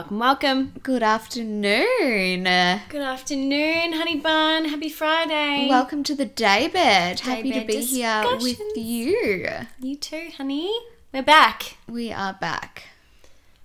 Welcome, 0.00 0.18
welcome. 0.18 0.72
Good 0.82 1.02
afternoon. 1.02 2.44
Good 2.44 3.02
afternoon, 3.02 3.92
honey 3.92 4.16
bun. 4.16 4.64
Happy 4.64 4.88
Friday. 4.88 5.66
Welcome 5.68 6.04
to 6.04 6.14
the 6.14 6.24
daybed. 6.24 7.20
Happy 7.20 7.52
to 7.52 7.66
be 7.66 7.82
here 7.82 8.24
with 8.40 8.62
you. 8.76 9.46
You 9.78 9.96
too, 9.96 10.30
honey. 10.38 10.72
We're 11.12 11.22
back. 11.22 11.76
We 11.86 12.10
are 12.12 12.32
back. 12.32 12.84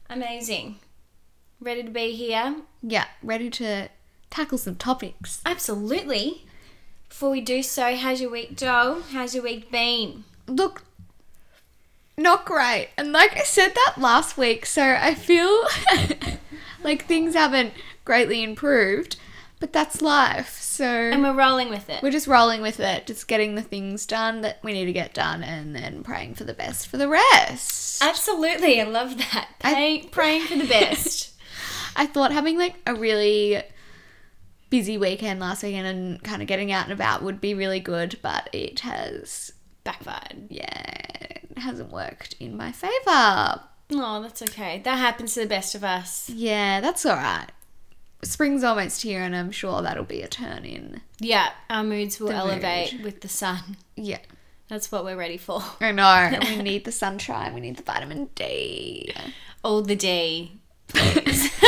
Amazing. 0.10 0.80
Ready 1.62 1.84
to 1.84 1.90
be 1.90 2.12
here? 2.12 2.58
Yeah, 2.82 3.06
ready 3.24 3.50
to 3.52 3.88
tackle 4.30 4.58
some 4.58 4.76
topics. 4.76 5.42
Absolutely. 5.46 6.44
Before 7.08 7.30
we 7.32 7.40
do 7.40 7.64
so, 7.64 7.96
how's 7.96 8.20
your 8.20 8.30
week, 8.32 8.58
Joel? 8.58 9.04
How's 9.04 9.34
your 9.34 9.46
week 9.46 9.72
been? 9.72 10.26
Look, 10.48 10.84
not 12.18 12.46
great. 12.46 12.90
And 12.98 13.12
like 13.12 13.36
I 13.36 13.44
said 13.44 13.70
that 13.76 13.96
last 13.98 14.38
week, 14.38 14.66
so 14.66 14.84
I 15.00 15.16
feel 15.16 15.64
like 16.84 17.06
things 17.06 17.34
haven't 17.36 17.74
greatly 18.04 18.44
improved, 18.44 19.18
but 19.60 19.74
that's 19.74 20.02
life. 20.02 20.60
So 20.60 20.86
And 20.86 21.24
we're 21.24 21.34
rolling 21.34 21.70
with 21.70 21.90
it. 21.90 22.04
we're 22.04 22.12
just 22.12 22.28
rolling 22.28 22.62
with 22.62 22.80
it, 22.80 23.06
just 23.08 23.28
getting 23.28 23.56
the 23.56 23.62
things 23.62 24.06
done 24.06 24.42
that 24.42 24.60
we 24.64 24.74
need 24.74 24.86
to 24.86 24.94
get 24.94 25.14
done, 25.14 25.44
and 25.44 25.76
then 25.76 26.04
praying 26.04 26.36
for 26.36 26.44
the 26.44 26.54
best 26.54 26.88
for 26.88 26.98
the 26.98 27.08
rest. 27.08 28.04
Absolutely. 28.04 28.82
I 28.82 28.84
love 28.84 29.18
that. 29.18 29.48
I- 29.64 29.74
Pray, 29.74 30.10
praying 30.12 30.42
for 30.48 30.58
the 30.58 30.68
best. 30.68 31.34
I 31.96 32.06
thought 32.06 32.34
having 32.34 32.58
like 32.58 32.76
a 32.86 32.94
really 32.94 33.64
busy 34.70 34.98
weekend 34.98 35.40
last 35.40 35.64
weekend 35.64 35.88
and 35.88 36.22
kind 36.24 36.42
of 36.42 36.48
getting 36.50 36.72
out 36.72 36.84
and 36.84 36.92
about 36.94 37.24
would 37.24 37.40
be 37.40 37.54
really 37.54 37.80
good, 37.80 38.18
but 38.22 38.50
it 38.52 38.82
has, 38.82 39.54
Backfired. 39.86 40.48
yeah, 40.50 40.82
it 41.30 41.58
hasn't 41.58 41.92
worked 41.94 42.34
in 42.42 42.58
my 42.58 42.72
favor. 42.74 43.62
Oh, 43.92 44.22
that's 44.22 44.42
okay. 44.42 44.82
That 44.84 44.98
happens 44.98 45.34
to 45.36 45.42
the 45.42 45.46
best 45.46 45.76
of 45.76 45.84
us. 45.86 46.30
Yeah, 46.30 46.82
that's 46.82 47.06
all 47.06 47.16
right. 47.16 47.48
Spring's 48.24 48.64
almost 48.64 49.04
here, 49.04 49.22
and 49.22 49.36
I'm 49.36 49.52
sure 49.52 49.82
that'll 49.84 50.04
be 50.04 50.22
a 50.24 50.28
turn 50.28 50.66
in. 50.66 51.02
Yeah, 51.20 51.50
our 51.70 51.84
moods 51.84 52.20
will 52.20 52.30
The 52.30 52.34
elevate 52.36 52.94
mood. 52.94 53.04
with 53.04 53.22
the 53.22 53.30
sun. 53.30 53.78
Yeah, 53.96 54.18
That's 54.68 54.92
what 54.92 55.06
we're 55.06 55.16
ready 55.16 55.38
for. 55.38 55.62
I 55.80 55.92
know. 55.92 56.40
we 56.58 56.64
need 56.64 56.84
the 56.86 56.92
sunshine. 56.92 57.54
We 57.54 57.62
need 57.62 57.78
the 57.78 57.84
vitamin 57.84 58.30
D. 58.34 59.14
All 59.64 59.84
the 59.84 59.96
day, 59.96 60.54
please. 60.88 61.52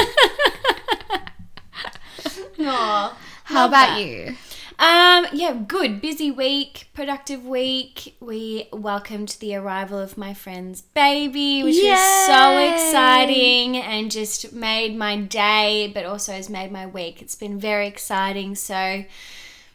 How 2.60 3.68
about 3.68 3.72
that. 3.72 4.02
you? 4.02 4.36
Um, 4.80 5.26
yeah, 5.34 5.54
good. 5.68 6.02
Busy 6.02 6.30
week, 6.30 6.90
productive 6.94 7.44
week. 7.44 8.16
We 8.20 8.70
welcomed 8.72 9.36
the 9.40 9.56
arrival 9.56 9.98
of 9.98 10.20
my 10.20 10.36
friend's 10.36 10.82
baby, 10.82 11.64
which 11.64 11.78
was 11.82 12.26
so 12.28 12.60
exciting 12.60 13.78
and 13.78 14.12
just 14.12 14.54
made 14.54 14.96
my 14.96 15.18
day, 15.18 15.92
but 15.92 16.06
also 16.06 16.34
has 16.34 16.48
made 16.48 16.72
my 16.72 16.86
week. 16.86 17.24
It's 17.24 17.34
been 17.34 17.60
very 17.60 17.88
exciting. 17.88 18.54
So, 18.54 19.04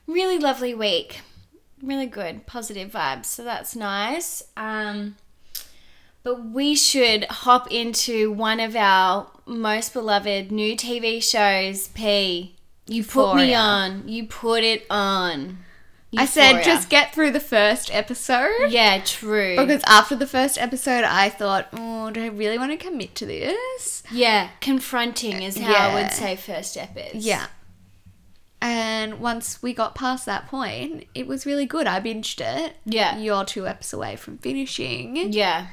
really 0.06 0.39
lovely 0.39 0.73
week. 0.73 1.23
Really 1.83 2.06
good, 2.06 2.47
positive 2.47 2.92
vibes. 2.92 3.25
So, 3.25 3.42
that's 3.42 3.75
nice. 3.75 4.45
Um, 4.56 5.17
but 6.23 6.45
we 6.45 6.77
should 6.77 7.25
hop 7.25 7.69
into 7.73 8.30
one 8.30 8.61
of 8.61 8.77
our 8.77 9.33
most 9.47 9.92
beloved 9.92 10.53
new 10.53 10.77
TV 10.77 11.20
shows, 11.20 11.89
P. 11.89 12.55
You 12.86 13.05
put 13.05 13.36
me 13.36 13.55
on. 13.55 14.08
You 14.08 14.27
put 14.27 14.64
it 14.64 14.86
on. 14.90 15.58
I 16.14 16.27
said 16.27 16.48
Euphoria. 16.56 16.64
just 16.64 16.90
get 16.90 17.14
through 17.14 17.30
the 17.30 17.40
first 17.40 17.95
episode. 17.95 18.68
Yeah, 18.68 19.01
true. 19.02 19.56
Because 19.56 19.83
after 19.86 20.14
the 20.14 20.27
first 20.27 20.58
episode, 20.58 21.05
I 21.05 21.30
thought, 21.30 21.68
oh, 21.73 22.11
do 22.11 22.23
I 22.23 22.27
really 22.27 22.58
want 22.58 22.70
to 22.70 22.77
commit 22.77 23.14
to 23.14 23.24
this? 23.27 24.02
yeah, 24.11 24.51
confronting 24.61 25.42
is 25.42 25.56
how 25.56 25.68
I 25.68 25.70
Yeah. 25.73 25.95
would 26.02 26.12
say 26.12 26.36
first 26.36 26.77
ep 26.77 26.96
is. 27.14 27.24
Yeah. 27.24 27.46
And 28.61 29.20
once 29.20 29.62
we 29.62 29.73
got 29.73 29.95
past 29.95 30.27
that 30.27 30.46
point, 30.48 31.06
it 31.14 31.27
was 31.27 31.46
really 31.46 31.67
good. 31.67 31.86
I 31.86 31.98
binged 32.01 32.40
it. 32.40 32.77
Yeah. 32.85 33.17
You're 33.18 33.45
two 33.45 33.62
eps 33.62 33.92
away 33.95 34.14
from 34.17 34.39
finishing. 34.39 35.17
Yeah. 35.33 35.68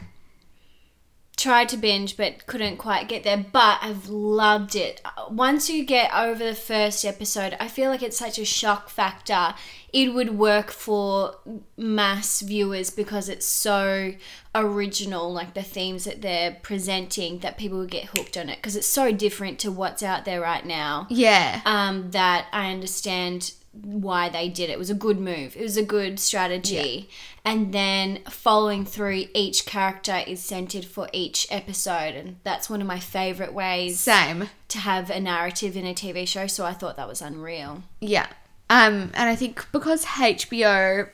Tried 1.39 1.69
to 1.69 1.77
binge 1.77 2.17
but 2.17 2.45
couldn't 2.47 2.75
quite 2.75 3.07
get 3.07 3.23
there, 3.23 3.37
but 3.37 3.79
I've 3.81 4.09
loved 4.09 4.75
it. 4.75 5.01
Once 5.29 5.69
you 5.69 5.85
get 5.85 6.13
over 6.13 6.43
the 6.43 6.53
first 6.53 7.05
episode, 7.05 7.55
I 7.61 7.69
feel 7.69 7.89
like 7.89 8.03
it's 8.03 8.17
such 8.17 8.37
a 8.37 8.43
shock 8.43 8.89
factor. 8.89 9.53
It 9.93 10.13
would 10.13 10.37
work 10.37 10.69
for 10.69 11.35
mass 11.77 12.41
viewers 12.41 12.89
because 12.89 13.29
it's 13.29 13.45
so 13.45 14.15
original, 14.53 15.31
like 15.31 15.53
the 15.53 15.63
themes 15.63 16.03
that 16.03 16.21
they're 16.21 16.57
presenting, 16.61 17.39
that 17.39 17.57
people 17.57 17.77
would 17.77 17.91
get 17.91 18.07
hooked 18.07 18.35
on 18.35 18.49
it 18.49 18.57
because 18.57 18.75
it's 18.75 18.85
so 18.85 19.13
different 19.13 19.59
to 19.59 19.71
what's 19.71 20.03
out 20.03 20.25
there 20.25 20.41
right 20.41 20.65
now. 20.65 21.07
Yeah. 21.09 21.61
um, 21.63 22.11
that 22.11 22.47
I 22.51 22.69
understand 22.69 23.53
why 23.83 24.29
they 24.29 24.49
did 24.49 24.69
it. 24.69 24.73
It 24.73 24.79
was 24.79 24.89
a 24.89 24.95
good 24.95 25.19
move. 25.19 25.55
It 25.55 25.61
was 25.63 25.77
a 25.77 25.83
good 25.83 26.19
strategy. 26.19 27.09
And 27.45 27.73
then 27.73 28.19
following 28.29 28.85
through, 28.85 29.25
each 29.33 29.65
character 29.65 30.21
is 30.27 30.41
centered 30.41 30.85
for 30.85 31.09
each 31.13 31.47
episode, 31.49 32.13
and 32.15 32.35
that's 32.43 32.69
one 32.69 32.81
of 32.81 32.87
my 32.87 32.99
favorite 32.99 33.53
ways 33.53 33.99
Same. 33.99 34.49
to 34.67 34.77
have 34.79 35.09
a 35.09 35.19
narrative 35.19 35.75
in 35.77 35.85
a 35.85 35.93
TV 35.93 36.27
show. 36.27 36.47
So 36.47 36.65
I 36.65 36.73
thought 36.73 36.97
that 36.97 37.07
was 37.07 37.21
unreal. 37.21 37.83
Yeah. 38.01 38.27
Um, 38.69 39.11
and 39.15 39.29
I 39.29 39.35
think 39.35 39.65
because 39.71 40.05
HBO 40.05 41.09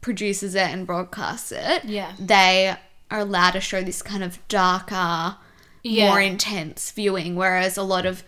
produces 0.00 0.54
it 0.54 0.68
and 0.70 0.86
broadcasts 0.86 1.52
it, 1.52 1.84
Yeah. 1.84 2.12
they 2.18 2.76
are 3.10 3.18
allowed 3.18 3.52
to 3.52 3.60
show 3.60 3.82
this 3.82 4.02
kind 4.02 4.22
of 4.22 4.38
darker, 4.48 5.36
Yeah. 5.82 6.08
more 6.08 6.20
intense 6.20 6.90
viewing, 6.90 7.36
whereas 7.36 7.76
a 7.76 7.82
lot 7.82 8.06
of 8.06 8.22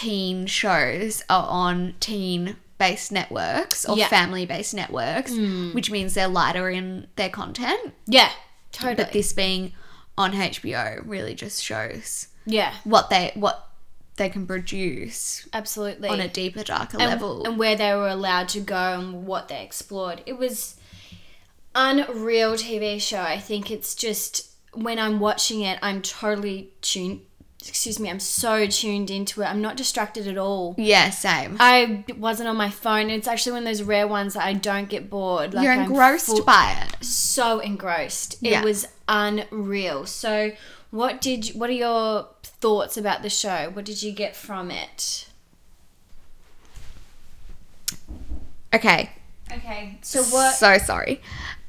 teen 0.00 0.46
shows 0.46 1.22
are 1.28 1.46
on 1.48 1.94
teen 2.00 2.56
based 2.78 3.12
networks 3.12 3.84
or 3.84 3.98
Yeah. 3.98 4.06
Mm. 4.06 4.10
family 4.10 4.46
based 4.46 4.72
networks, 4.74 5.32
which 5.74 5.90
means 5.90 6.14
they're 6.14 6.28
lighter 6.28 6.70
in 6.70 7.06
their 7.16 7.28
content. 7.28 7.92
Yeah, 8.06 8.30
totally. 8.72 8.94
But 8.94 9.12
this 9.12 9.32
being 9.34 9.72
on 10.16 10.32
HBO 10.32 11.02
really 11.04 11.34
just 11.34 11.62
shows 11.62 12.28
yeah, 12.46 12.72
what 12.84 13.10
they 13.10 13.32
what 13.34 13.68
they 14.16 14.28
can 14.30 14.46
produce 14.46 15.46
absolutely. 15.52 16.08
on 16.08 16.20
a 16.20 16.28
deeper, 16.28 16.62
darker 16.62 16.98
and, 16.98 17.10
level. 17.10 17.44
and 17.44 17.58
where 17.58 17.76
they 17.76 17.94
were 17.94 18.08
allowed 18.08 18.48
to 18.50 18.60
go 18.60 18.98
and 18.98 19.26
what 19.26 19.48
they 19.48 19.62
explored. 19.62 20.22
It 20.26 20.38
was 20.38 20.76
unreal 21.74 22.54
TV 22.54 23.00
show. 23.00 23.20
I 23.20 23.38
think 23.38 23.70
it's 23.70 23.94
just 23.94 24.50
when 24.72 24.98
I'm 24.98 25.20
watching 25.20 25.60
it, 25.62 25.78
I'm 25.82 26.00
totally 26.02 26.70
tuned. 26.80 27.20
Excuse 27.68 28.00
me, 28.00 28.08
I'm 28.10 28.20
so 28.20 28.66
tuned 28.66 29.10
into 29.10 29.42
it. 29.42 29.44
I'm 29.46 29.60
not 29.60 29.76
distracted 29.76 30.26
at 30.26 30.38
all. 30.38 30.74
yeah, 30.78 31.10
same. 31.10 31.56
I 31.60 32.04
wasn't 32.16 32.48
on 32.48 32.56
my 32.56 32.70
phone. 32.70 33.10
It's 33.10 33.28
actually 33.28 33.52
one 33.52 33.62
of 33.62 33.66
those 33.66 33.82
rare 33.82 34.08
ones 34.08 34.34
that 34.34 34.44
I 34.44 34.54
don't 34.54 34.88
get 34.88 35.10
bored. 35.10 35.52
Like 35.54 35.64
You're 35.64 35.74
engrossed 35.74 36.26
full- 36.26 36.44
by 36.44 36.84
it. 36.86 37.04
so 37.04 37.58
engrossed. 37.60 38.34
It 38.42 38.50
Yeah. 38.50 38.64
was 38.64 38.88
unreal. 39.08 40.06
So, 40.06 40.52
what 40.90 41.20
did 41.20 41.48
you, 41.50 41.58
what 41.58 41.68
are 41.70 41.74
your 41.74 42.28
thoughts 42.42 42.96
about 42.96 43.22
the 43.22 43.30
show? 43.30 43.70
What 43.72 43.84
did 43.84 44.02
you 44.02 44.12
get 44.12 44.34
from 44.34 44.70
it? 44.70 45.26
Okay. 48.74 49.10
Okay, 49.52 49.98
so 50.02 50.22
what? 50.24 50.54
So 50.54 50.78
sorry. 50.78 51.20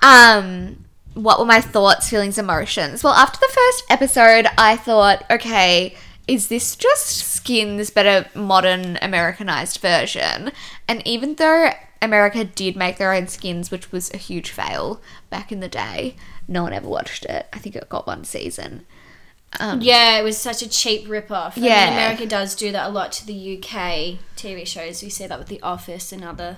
Um, 0.04 0.86
what 1.14 1.40
were 1.40 1.46
my 1.46 1.62
thoughts, 1.62 2.10
feelings, 2.10 2.38
emotions? 2.38 3.04
Well, 3.04 3.14
after 3.14 3.40
the 3.40 3.52
first 3.54 3.84
episode, 3.90 4.48
I 4.58 4.78
thought, 4.78 5.24
okay, 5.30 5.96
is 6.28 6.48
this 6.48 6.76
just 6.76 7.18
Skins 7.18 7.90
but 7.90 8.06
a 8.06 8.28
modern 8.38 8.98
Americanized 9.02 9.80
version? 9.80 10.52
And 10.88 11.06
even 11.06 11.36
though 11.36 11.72
America 12.02 12.44
did 12.44 12.76
make 12.76 12.98
their 12.98 13.14
own 13.14 13.28
Skins, 13.28 13.72
which 13.72 13.92
was 13.92 14.12
a 14.14 14.18
huge 14.18 14.50
fail 14.52 15.02
back 15.30 15.52
in 15.52 15.60
the 15.60 15.68
day, 15.68 16.16
no 16.48 16.64
one 16.64 16.74
ever 16.74 16.88
watched 16.88 17.26
it. 17.26 17.48
I 17.54 17.60
think 17.60 17.76
it 17.76 17.90
got 17.90 18.08
one 18.08 18.24
season. 18.24 18.86
Um, 19.60 19.82
Yeah, 19.82 20.18
it 20.18 20.24
was 20.24 20.38
such 20.38 20.62
a 20.62 20.70
cheap 20.70 21.10
rip-off. 21.10 21.58
I 21.58 21.62
Yeah. 21.62 21.86
mean, 21.86 21.94
America 21.94 22.26
does 22.26 22.56
do 22.56 22.72
that 22.72 22.88
a 22.88 22.90
lot 22.90 23.12
to 23.14 23.26
the 23.26 23.34
UK 23.34 24.20
TV 24.38 24.66
shows. 24.66 25.04
We 25.04 25.10
see 25.10 25.28
that 25.28 25.38
with 25.38 25.50
The 25.50 25.62
Office 25.62 26.12
and 26.14 26.24
other 26.24 26.58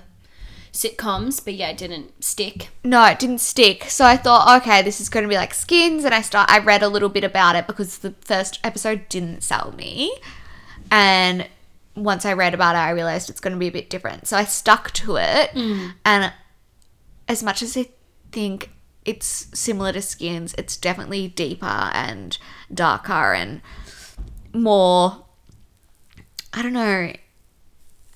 sitcoms, 0.74 1.44
but 1.44 1.54
yeah, 1.54 1.70
it 1.70 1.78
didn't 1.78 2.24
stick. 2.24 2.70
no, 2.84 3.06
it 3.06 3.20
didn't 3.20 3.40
stick. 3.40 3.86
So 3.86 4.06
I 4.06 4.18
thought, 4.18 4.62
okay, 4.62 4.82
this 4.82 5.00
is 5.00 5.08
going 5.08 5.24
to 5.24 5.30
be 5.30 5.36
like 5.36 5.54
Skins, 5.54 6.04
and 6.04 6.14
I 6.14 6.22
start. 6.22 6.50
I 6.52 6.60
read 6.60 6.84
a 6.84 6.90
little 6.90 7.10
bit 7.10 7.24
about 7.24 7.56
it 7.56 7.68
because 7.68 8.00
the 8.00 8.12
first 8.22 8.60
episode 8.64 9.08
didn't 9.08 9.44
sell 9.44 9.74
me, 9.78 10.14
and 10.92 11.48
once 11.96 12.26
I 12.26 12.34
read 12.34 12.54
about 12.54 12.76
it, 12.76 12.80
I 12.80 12.90
realized 12.90 13.30
it's 13.30 13.40
going 13.40 13.54
to 13.54 13.60
be 13.60 13.68
a 13.68 13.72
bit 13.72 13.90
different. 13.90 14.28
So 14.28 14.36
I 14.36 14.44
stuck 14.44 14.92
to 14.94 15.16
it, 15.18 15.52
mm. 15.52 15.94
and 16.04 16.34
as 17.28 17.44
much 17.44 17.62
as 17.62 17.78
I 17.78 17.88
think 18.32 18.72
it's 19.06 19.48
similar 19.54 19.94
to 19.94 20.02
Skins, 20.02 20.56
it's 20.58 20.76
definitely 20.76 21.28
deeper 21.28 21.92
and 21.94 22.38
darker 22.74 23.34
and 23.34 23.62
more. 24.54 25.26
I 26.52 26.62
don't 26.62 26.74
know. 26.74 27.14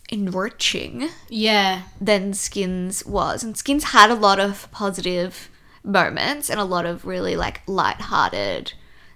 Enriching 0.09 1.09
Yeah, 1.30 1.83
than 2.00 2.33
Skins 2.33 3.06
was. 3.06 3.44
And 3.44 3.57
Skins 3.57 3.86
had 3.86 4.09
a 4.09 4.15
lot 4.15 4.39
of 4.39 4.71
positive 4.71 5.50
moments 5.83 6.50
and 6.50 6.59
a 6.59 6.65
lot 6.65 6.86
of 6.86 7.06
really 7.06 7.36
like 7.36 7.62
light-hearted 7.68 8.74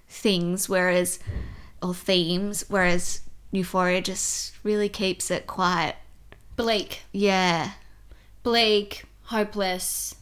things 0.08 0.68
whereas 0.68 1.18
or 1.82 1.94
themes, 1.94 2.64
whereas 2.68 3.20
Euphoria 3.50 4.00
just 4.00 4.54
really 4.62 4.88
keeps 4.88 5.30
it 5.30 5.46
quiet. 5.46 5.96
Bleak. 6.56 7.02
Yeah. 7.12 7.72
Bleak, 8.42 9.04
hopeless. 9.24 10.14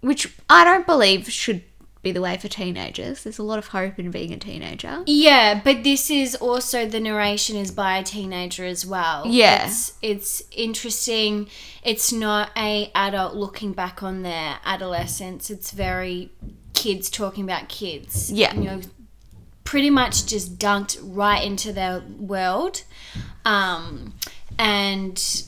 Which 0.00 0.34
I 0.50 0.64
don't 0.64 0.86
believe 0.86 1.30
should 1.30 1.62
be 2.02 2.10
the 2.10 2.20
way 2.20 2.36
for 2.36 2.48
teenagers. 2.48 3.22
There's 3.22 3.38
a 3.38 3.44
lot 3.44 3.58
of 3.58 3.68
hope 3.68 3.98
in 3.98 4.10
being 4.10 4.32
a 4.32 4.36
teenager. 4.36 5.04
Yeah, 5.06 5.60
but 5.62 5.84
this 5.84 6.10
is 6.10 6.34
also 6.34 6.86
the 6.86 6.98
narration 6.98 7.56
is 7.56 7.70
by 7.70 7.98
a 7.98 8.02
teenager 8.02 8.64
as 8.64 8.84
well. 8.84 9.24
Yeah. 9.26 9.66
It's 9.66 9.92
it's 10.02 10.42
interesting. 10.50 11.48
It's 11.84 12.12
not 12.12 12.50
a 12.56 12.90
adult 12.94 13.34
looking 13.34 13.72
back 13.72 14.02
on 14.02 14.22
their 14.22 14.58
adolescence. 14.64 15.48
It's 15.48 15.70
very 15.70 16.30
kids 16.74 17.08
talking 17.08 17.44
about 17.44 17.68
kids. 17.68 18.32
Yeah. 18.32 18.52
You 18.54 18.62
know, 18.62 18.80
pretty 19.62 19.90
much 19.90 20.26
just 20.26 20.58
dunked 20.58 20.98
right 21.02 21.42
into 21.44 21.72
their 21.72 22.02
world. 22.18 22.82
Um 23.44 24.14
and 24.58 25.44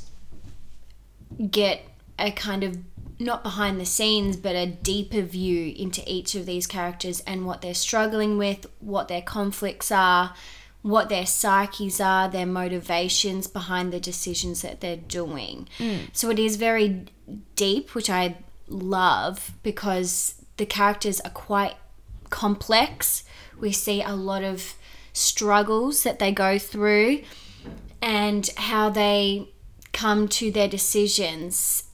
get 1.51 1.83
a 2.17 2.31
kind 2.31 2.63
of 2.63 2.79
not 3.19 3.43
behind 3.43 3.81
the 3.81 3.87
scenes, 3.87 4.37
but 4.37 4.57
a 4.57 4.67
deeper 4.67 5.23
view 5.23 5.73
into 5.77 6.03
each 6.07 6.35
of 6.35 6.47
these 6.47 6.67
characters 6.67 7.21
and 7.21 7.47
what 7.47 7.61
they're 7.61 7.75
struggling 7.75 8.37
with, 8.39 8.67
what 8.81 9.09
their 9.09 9.23
conflicts 9.23 9.93
are, 9.93 10.35
what 10.83 11.09
their 11.09 11.27
psyches 11.27 12.01
are, 12.01 12.29
their 12.29 12.47
motivations 12.47 13.47
behind 13.47 13.93
the 13.93 14.01
decisions 14.01 14.63
that 14.63 14.81
they're 14.81 14.97
doing. 14.97 15.69
Mm. 15.79 16.09
So 16.13 16.29
it 16.31 16.39
is 16.39 16.57
very 16.57 17.07
deep, 17.57 17.95
which 17.95 18.11
I 18.11 18.37
love 18.69 19.53
because 19.63 20.35
the 20.57 20.67
characters 20.67 21.21
are 21.21 21.31
quite 21.31 21.77
complex. 22.31 23.25
We 23.59 23.73
see 23.73 24.03
a 24.03 24.15
lot 24.15 24.43
of 24.43 24.75
struggles 25.13 26.03
that 26.03 26.19
they 26.19 26.33
go 26.33 26.59
through 26.59 27.23
and 28.03 28.51
how 28.57 28.91
they 28.91 29.49
come 29.93 30.27
to 30.27 30.51
their 30.51 30.69
decisions 30.69 31.85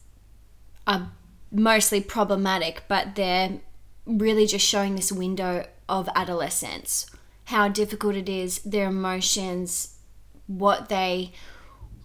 are 0.90 1.12
mostly 1.52 2.00
problematic, 2.00 2.84
but 2.88 3.14
they're 3.14 3.60
really 4.06 4.46
just 4.46 4.66
showing 4.66 4.96
this 4.96 5.12
window 5.12 5.66
of 5.88 6.08
adolescence, 6.14 7.06
how 7.44 7.68
difficult 7.68 8.16
it 8.16 8.28
is, 8.28 8.58
their 8.60 8.88
emotions, 8.88 9.96
what 10.46 10.88
they 10.88 11.32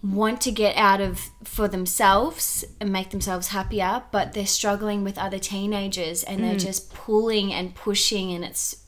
want 0.02 0.40
to 0.40 0.52
get 0.52 0.76
out 0.76 1.00
of 1.00 1.30
for 1.42 1.66
themselves 1.66 2.64
and 2.80 2.92
make 2.92 3.10
themselves 3.10 3.48
happier, 3.48 4.02
but 4.12 4.32
they're 4.32 4.46
struggling 4.46 5.02
with 5.02 5.18
other 5.18 5.38
teenagers 5.38 6.22
and 6.22 6.44
they're 6.44 6.54
mm. 6.54 6.64
just 6.64 6.94
pulling 6.94 7.52
and 7.52 7.74
pushing 7.74 8.32
and 8.32 8.44
it's 8.44 8.84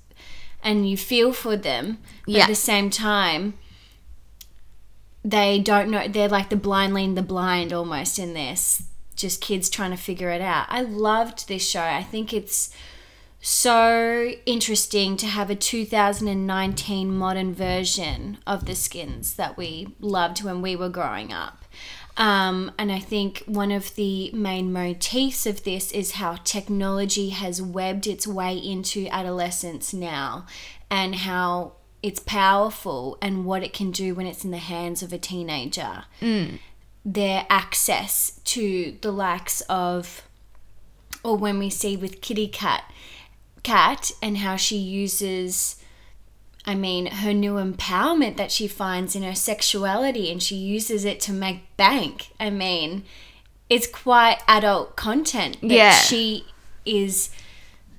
and 0.62 0.88
you 0.90 0.96
feel 0.96 1.32
for 1.32 1.56
them, 1.56 1.98
but 2.24 2.34
Yeah. 2.34 2.42
at 2.42 2.48
the 2.48 2.54
same 2.54 2.90
time 2.90 3.54
they 5.24 5.58
don't 5.58 5.90
know 5.90 6.06
they're 6.06 6.28
like 6.28 6.48
the 6.48 6.56
blind 6.56 6.94
leading 6.94 7.14
the 7.14 7.22
blind 7.22 7.72
almost 7.72 8.18
in 8.18 8.34
this 8.34 8.84
just 9.18 9.42
kids 9.42 9.68
trying 9.68 9.90
to 9.90 9.96
figure 9.96 10.30
it 10.30 10.40
out. 10.40 10.66
I 10.68 10.82
loved 10.82 11.48
this 11.48 11.68
show. 11.68 11.82
I 11.82 12.02
think 12.02 12.32
it's 12.32 12.74
so 13.40 14.32
interesting 14.46 15.16
to 15.18 15.26
have 15.26 15.50
a 15.50 15.54
2019 15.54 17.10
modern 17.10 17.54
version 17.54 18.38
of 18.46 18.66
the 18.66 18.74
Skins 18.74 19.34
that 19.34 19.56
we 19.56 19.88
loved 20.00 20.42
when 20.42 20.62
we 20.62 20.74
were 20.74 20.88
growing 20.88 21.32
up. 21.32 21.64
Um, 22.16 22.72
and 22.76 22.90
i 22.90 22.98
think 22.98 23.44
one 23.46 23.70
of 23.70 23.94
the 23.94 24.32
main 24.32 24.72
motifs 24.72 25.46
of 25.46 25.62
this 25.62 25.92
is 25.92 26.12
how 26.12 26.34
technology 26.42 27.28
has 27.28 27.62
webbed 27.62 28.08
its 28.08 28.26
way 28.26 28.56
into 28.56 29.06
adolescence 29.06 29.94
now 29.94 30.44
and 30.90 31.14
how 31.14 31.74
it's 32.02 32.18
powerful 32.20 33.18
and 33.22 33.44
what 33.44 33.62
it 33.62 33.72
can 33.72 33.90
do 33.90 34.14
when 34.14 34.26
it's 34.26 34.44
in 34.44 34.50
the 34.50 34.58
hands 34.58 35.02
of 35.02 35.12
a 35.12 35.18
teenager. 35.18 36.04
Their 37.10 37.46
access 37.48 38.38
to 38.44 38.96
the 39.00 39.10
likes 39.10 39.62
of, 39.62 40.22
or 41.24 41.36
when 41.36 41.58
we 41.58 41.70
see 41.70 41.96
with 41.96 42.20
Kitty 42.20 42.48
Cat, 42.48 42.84
Cat 43.62 44.10
and 44.22 44.38
how 44.38 44.56
she 44.56 44.76
uses, 44.76 45.82
I 46.66 46.74
mean, 46.74 47.06
her 47.06 47.32
new 47.32 47.54
empowerment 47.54 48.36
that 48.36 48.52
she 48.52 48.68
finds 48.68 49.16
in 49.16 49.22
her 49.22 49.34
sexuality 49.34 50.30
and 50.30 50.42
she 50.42 50.56
uses 50.56 51.06
it 51.06 51.18
to 51.20 51.32
make 51.32 51.74
bank. 51.78 52.28
I 52.38 52.50
mean, 52.50 53.04
it's 53.70 53.86
quite 53.86 54.38
adult 54.46 54.96
content 54.96 55.60
that 55.62 55.70
Yeah. 55.70 55.98
she 55.98 56.44
is 56.84 57.30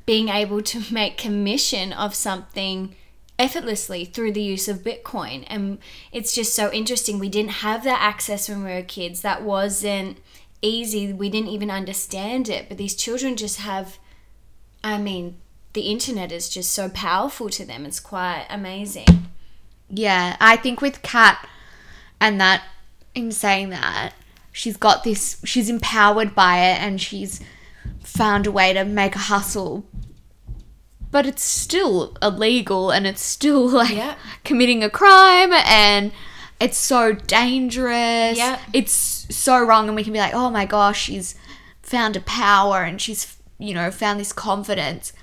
being 0.06 0.30
able 0.30 0.62
to 0.62 0.84
make 0.94 1.18
commission 1.18 1.94
of 1.94 2.14
something 2.14 2.96
effortlessly 3.40 4.06
through 4.06 4.34
the 4.34 4.42
use 4.42 4.68
of 4.68 4.84
Bitcoin. 4.84 5.46
And 5.48 5.80
it's 6.12 6.36
just 6.36 6.54
so 6.54 6.72
interesting. 6.72 7.18
We 7.18 7.30
didn't 7.30 7.52
have 7.52 7.84
that 7.86 8.02
access 8.02 8.50
when 8.50 8.64
we 8.64 8.72
were 8.72 8.84
kids. 8.84 9.22
That 9.22 9.42
wasn't 9.42 10.20
easy. 10.62 11.14
We 11.14 11.30
didn't 11.30 11.50
even 11.50 11.72
understand 11.72 12.50
it. 12.50 12.68
But 12.68 12.78
these 12.78 12.96
children 12.96 13.38
just 13.38 13.62
have, 13.62 13.98
I 14.84 14.98
mean, 14.98 15.38
the 15.74 15.84
internet 15.84 16.32
is 16.32 16.50
just 16.50 16.74
so 16.74 16.90
powerful 16.90 17.50
to 17.52 17.66
them. 17.66 17.86
It's 17.86 18.02
quite 18.02 18.46
amazing. 18.50 19.28
Yeah, 19.90 20.36
I 20.40 20.58
think 20.58 20.82
with 20.82 21.02
Kat 21.02 21.48
and 22.20 22.40
that, 22.42 22.64
in 23.16 23.32
saying 23.32 23.70
that, 23.70 24.14
she's 24.52 24.78
got 24.78 25.04
this, 25.04 25.42
she's 25.46 25.70
empowered 25.70 26.36
by 26.36 26.58
it 26.58 26.82
and 26.82 27.02
she's 27.02 27.40
found 28.04 28.46
a 28.46 28.52
way 28.52 28.74
to 28.74 28.84
make 28.84 29.16
a 29.16 29.20
hustle. 29.20 29.86
But 31.12 31.26
it's 31.26 31.44
still 31.44 32.16
illegal 32.22 32.92
and 32.92 33.08
it's 33.08 33.22
still 33.22 33.68
like 33.82 33.96
Yeah. 33.96 34.16
committing 34.44 34.84
a 34.84 34.90
crime 34.90 35.52
and 35.54 36.12
it's 36.60 36.78
so 36.78 37.14
dangerous. 37.14 38.38
Yeah. 38.38 38.60
It's 38.74 38.94
so 38.94 39.64
wrong. 39.64 39.88
And 39.88 39.96
we 39.96 40.04
can 40.04 40.14
be 40.14 40.20
like, 40.20 40.34
oh 40.34 40.50
my 40.50 40.66
gosh, 40.66 41.04
she's 41.04 41.36
found 41.82 42.16
a 42.16 42.22
power 42.22 42.84
and 42.84 43.02
she's, 43.02 43.38
you 43.58 43.74
know, 43.74 43.90
found 43.92 44.20
this 44.20 44.32
confidence. 44.34 45.14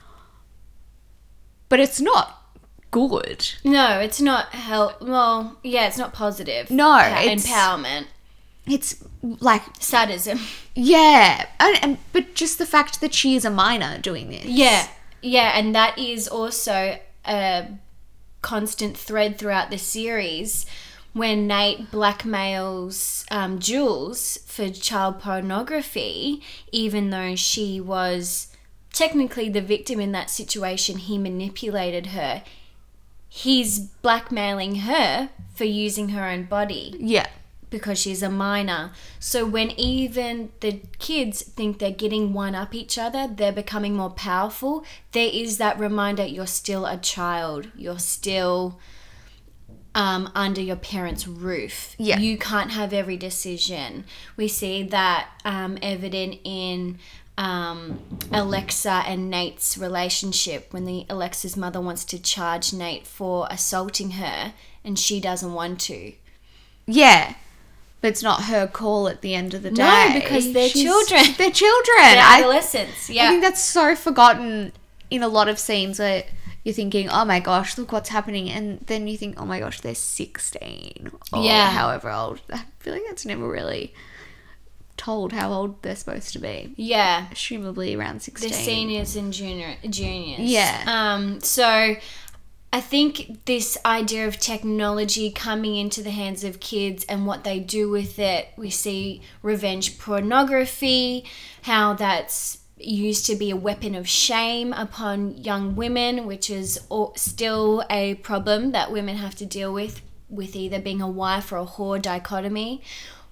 But 1.69 1.81
it's 1.81 2.01
not 2.01 2.43
good. 2.91 3.49
No, 3.65 3.99
it's 4.01 4.21
not 4.21 4.47
help. 4.55 5.03
Well, 5.03 5.59
yeah, 5.63 5.87
it's 5.87 5.99
not 5.99 6.13
positive. 6.13 6.71
No, 6.71 6.85
Pa- 6.97 7.21
it's- 7.25 7.47
empowerment, 7.47 8.07
It's 8.67 9.03
like 9.41 9.63
sadism. 9.81 10.41
Yeah, 10.75 11.47
and, 11.61 11.79
and 11.83 11.99
but 12.13 12.35
just 12.35 12.59
the 12.59 12.67
fact 12.67 13.01
that 13.01 13.15
she 13.15 13.35
is 13.37 13.45
a 13.45 13.51
minor 13.51 13.99
doing 13.99 14.31
this. 14.31 14.45
Yeah, 14.47 14.87
yeah, 15.27 15.53
and 15.55 15.75
that 15.75 15.99
is 15.99 16.29
also 16.29 16.99
a 17.27 17.69
constant 18.43 18.97
thread 18.97 19.39
throughout 19.39 19.71
the 19.71 19.79
series 19.79 20.67
when 21.17 21.47
Nate 21.47 21.91
blackmails 21.91 23.25
um, 23.31 23.59
Jules 23.59 24.37
for 24.47 24.69
child 24.69 25.19
pornography, 25.19 26.43
even 26.73 27.09
though 27.09 27.35
she 27.35 27.81
was 27.81 28.55
technically 28.93 29.49
the 29.49 29.63
victim 29.63 29.99
in 29.99 30.13
that 30.13 30.29
situation, 30.29 30.99
he 30.99 31.17
manipulated 31.17 32.09
her. 32.09 32.43
He's 33.31 33.79
blackmailing 33.79 34.77
her 34.77 35.31
for 35.55 35.65
using 35.65 36.11
her 36.11 36.27
own 36.27 36.45
body 36.45 36.95
Yeah. 36.99 37.27
Because 37.71 37.99
she's 37.99 38.23
a 38.23 38.31
minor. 38.31 38.93
So 39.19 39.45
when 39.45 39.71
even 39.73 40.51
the 40.61 40.81
kids 40.99 41.43
think 41.43 41.79
they're 41.79 41.91
getting 41.91 42.33
one 42.33 42.55
up 42.55 42.75
each 42.75 42.99
other, 42.99 43.29
they're 43.29 43.53
becoming 43.53 43.97
more 43.97 44.11
powerful. 44.11 44.85
There 45.13 45.31
is 45.33 45.59
that 45.59 45.79
reminder 45.79 46.25
you're 46.25 46.47
still 46.47 46.87
a 46.87 46.97
child. 46.97 47.69
You're 47.77 47.99
still 47.99 48.79
um, 49.95 50.31
under 50.35 50.61
your 50.61 50.77
parents' 50.77 51.27
roof. 51.27 51.95
Yeah. 51.99 52.19
You 52.19 52.39
can't 52.39 52.71
have 52.71 52.93
every 52.93 53.17
decision. 53.17 54.05
We 54.37 54.47
see 54.47 54.83
that 54.85 55.29
um, 55.45 55.79
evident 55.83 56.39
in 56.45 56.99
um, 57.39 58.03
Alexa 58.33 59.05
and 59.07 59.31
Nate's 59.31 59.77
relationship 59.77 60.73
when 60.73 60.85
the 60.85 61.07
Alexa's 61.09 61.57
mother 61.57 61.81
wants 61.81 62.05
to 62.07 62.19
charge 62.19 62.73
Nate 62.73 63.07
for 63.07 63.47
assaulting 63.51 64.13
her 64.13 64.55
and 64.85 64.99
she 64.99 65.21
doesn't 65.21 65.53
want 65.53 65.81
to. 65.81 66.13
Yeah. 66.87 67.35
But 68.07 68.11
it's 68.11 68.23
not 68.23 68.45
her 68.45 68.69
call 68.69 69.09
at 69.09 69.21
the 69.21 69.35
end 69.35 69.53
of 69.53 69.65
the 69.65 69.71
day. 69.73 69.83
No, 69.83 70.11
because 70.15 70.53
they're 70.53 70.69
She's- 70.69 70.85
children. 70.85 71.35
They're 71.39 71.51
children. 71.51 71.97
They're 71.99 72.23
I, 72.23 72.39
adolescents. 72.39 73.11
I 73.11 73.15
Yeah. 73.15 73.29
think 73.31 73.43
that's 73.43 73.61
so 73.61 73.97
forgotten 73.97 74.71
in 75.11 75.25
a 75.25 75.29
lot 75.29 75.49
of 75.49 75.59
scenes 75.59 75.99
where 75.99 76.23
you're 76.63 76.73
thinking, 76.73 77.09
oh 77.09 77.25
my 77.25 77.41
gosh, 77.41 77.77
look 77.77 77.91
what's 77.91 78.11
happening. 78.11 78.49
And 78.49 78.79
then 78.87 79.09
you 79.09 79.17
think, 79.19 79.41
oh 79.41 79.45
my 79.45 79.59
gosh, 79.59 79.81
they're 79.81 79.97
16. 79.97 81.11
Or 81.33 81.43
Yeah. 81.43 81.71
however 81.71 82.13
old. 82.13 82.41
I 82.53 82.63
feel 82.79 82.93
like 82.93 83.03
that's 83.09 83.27
never 83.27 83.49
really 83.49 83.93
told 84.97 85.33
how 85.33 85.53
old 85.53 85.83
they're 85.83 85.97
supposed 85.97 86.33
to 86.35 86.39
be. 86.39 86.75
yeah. 86.77 87.27
Assumably 87.33 87.99
around 87.99 88.23
16. 88.23 88.49
The 88.51 88.55
seniors 88.55 89.17
and 89.17 89.33
junior 89.33 89.75
juniors. 89.91 90.39
Yeah. 90.41 90.85
Um. 90.87 91.41
So, 91.41 91.97
I 92.73 92.81
think 92.81 93.45
this 93.47 93.79
idea 93.87 94.27
of 94.27 94.39
technology 94.39 95.31
coming 95.31 95.77
into 95.77 96.03
the 96.03 96.11
hands 96.11 96.45
of 96.45 96.61
kids 96.61 97.05
and 97.09 97.27
what 97.27 97.43
they 97.43 97.59
do 97.59 97.89
with 97.89 98.19
it, 98.19 98.49
we 98.57 98.69
see 98.71 99.23
revenge 99.41 99.99
pornography, 99.99 101.25
how 101.63 101.95
that's 101.95 102.59
used 102.77 103.25
to 103.27 103.37
be 103.37 103.51
a 103.51 103.57
weapon 103.57 103.95
of 103.95 104.07
shame 104.07 104.75
upon 104.75 105.39
young 105.39 105.75
women, 105.75 106.27
which 106.27 106.51
is 106.51 106.79
still 107.15 107.83
a 107.89 108.17
problem 108.17 108.73
that 108.73 108.93
women 108.93 109.17
have 109.17 109.35
to 109.37 109.47
deal 109.47 109.73
with, 109.73 110.03
with 110.29 110.55
either 110.55 110.79
being 110.79 111.01
a 111.01 111.09
wife 111.09 111.53
or 111.53 111.57
a 111.57 111.65
whore 111.65 112.03
dichotomy. 112.03 112.83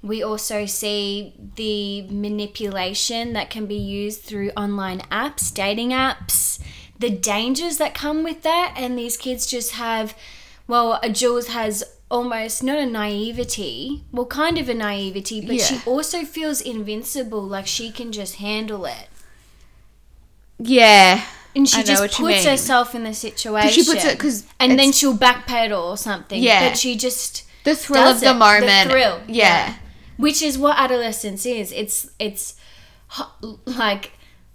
We 0.01 0.23
also 0.23 0.65
see 0.65 1.35
the 1.57 2.03
manipulation 2.11 3.35
that 3.35 3.51
can 3.51 3.67
be 3.67 3.77
used 3.77 4.23
through 4.23 4.51
online 4.51 5.01
apps, 5.11 5.53
dating 5.53 5.91
apps, 5.91 6.59
the 6.99 7.11
dangers 7.11 7.79
that 7.79 7.95
come 7.95 8.23
with 8.23 8.43
that. 8.43 8.75
And 8.77 8.99
these 8.99 9.17
kids 9.17 9.47
just 9.47 9.73
have, 9.73 10.17
well, 10.67 10.99
a 11.03 11.11
Jules 11.11 11.49
has 11.49 11.85
almost 12.11 12.63
not 12.63 12.79
a 12.79 12.87
naivety, 12.87 14.05
well, 14.13 14.27
kind 14.27 14.59
of 14.59 14.69
a 14.69 14.75
naivety, 14.75 15.41
but 15.41 15.61
she 15.61 15.81
also 15.87 16.25
feels 16.25 16.61
invincible, 16.61 17.43
like 17.43 17.67
she 17.67 17.91
can 17.91 18.13
just 18.13 18.37
handle 18.37 18.85
it. 18.85 19.09
Yeah. 20.59 21.25
And 21.57 21.69
she 21.69 21.83
just 21.83 22.17
puts 22.17 22.45
herself 22.45 22.95
in 22.95 23.05
the 23.05 23.15
situation. 23.15 23.71
She 23.71 23.85
puts 23.85 24.05
it 24.05 24.17
because 24.17 24.45
and 24.59 24.79
then 24.79 24.93
she'll 24.93 25.17
backpedal 25.17 25.91
or 25.91 25.97
something. 25.97 26.43
Yeah. 26.43 26.69
But 26.69 26.79
she 26.79 26.97
just 26.97 27.45
the 27.65 27.77
thrill 27.77 28.03
of 28.03 28.21
the 28.21 28.31
it. 28.31 28.35
moment. 28.35 28.89
The 28.89 28.91
thrill. 28.91 29.21
Yeah. 29.29 29.77
Which 30.17 30.43
is 30.43 30.59
what 30.59 30.79
adolescence 30.79 31.47
is. 31.47 31.73
It's 31.73 32.11
it's 32.19 32.57
like 33.67 34.13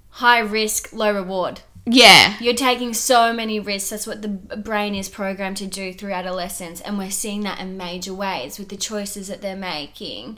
high 0.10 0.40
risk, 0.40 0.92
low 0.92 1.14
reward. 1.14 1.62
Yeah. 1.90 2.36
You're 2.40 2.54
taking 2.54 2.94
so 2.94 3.34
many 3.34 3.60
risks. 3.60 3.90
That's 3.90 4.08
what 4.08 4.22
the 4.22 4.30
brain 4.30 4.96
is 4.96 5.10
programmed 5.10 5.58
to 5.58 5.68
do 5.68 5.94
through 5.94 6.14
adolescence, 6.14 6.82
and 6.82 6.98
we're 6.98 7.12
seeing 7.12 7.42
that 7.42 7.60
in 7.60 7.78
major 7.78 8.14
ways 8.14 8.60
with 8.60 8.70
the 8.70 8.78
choices 8.78 9.28
that 9.28 9.42
they're 9.42 9.56
making. 9.56 10.38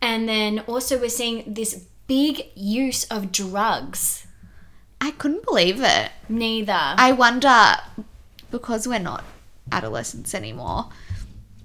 And 0.00 0.28
then 0.28 0.60
also 0.60 0.98
we're 0.98 1.08
seeing 1.08 1.54
this 1.54 1.86
big 2.06 2.48
use 2.54 3.04
of 3.04 3.32
drugs. 3.32 4.26
I 5.00 5.12
couldn't 5.12 5.44
believe 5.44 5.80
it. 5.80 6.10
Neither. 6.28 6.72
I 6.72 7.12
wonder 7.12 7.76
because 8.50 8.86
we're 8.86 8.98
not 8.98 9.24
adolescents 9.70 10.34
anymore 10.34 10.88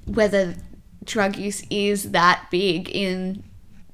whether 0.07 0.55
drug 1.03 1.35
use 1.37 1.63
is 1.69 2.11
that 2.11 2.47
big 2.49 2.89
in 2.89 3.43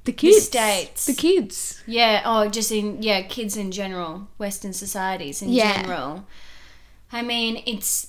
the 0.04 0.12
kids 0.12 0.36
the 0.36 0.42
States. 0.42 1.06
the 1.06 1.14
kids 1.14 1.82
Yeah, 1.86 2.22
oh, 2.24 2.48
just 2.48 2.70
in 2.72 3.02
yeah, 3.02 3.22
kids 3.22 3.56
in 3.56 3.70
general, 3.72 4.28
Western 4.38 4.72
societies 4.72 5.42
in 5.42 5.50
Yeah. 5.50 5.80
general. 5.82 6.26
I 7.12 7.22
mean, 7.22 7.62
it's 7.66 8.08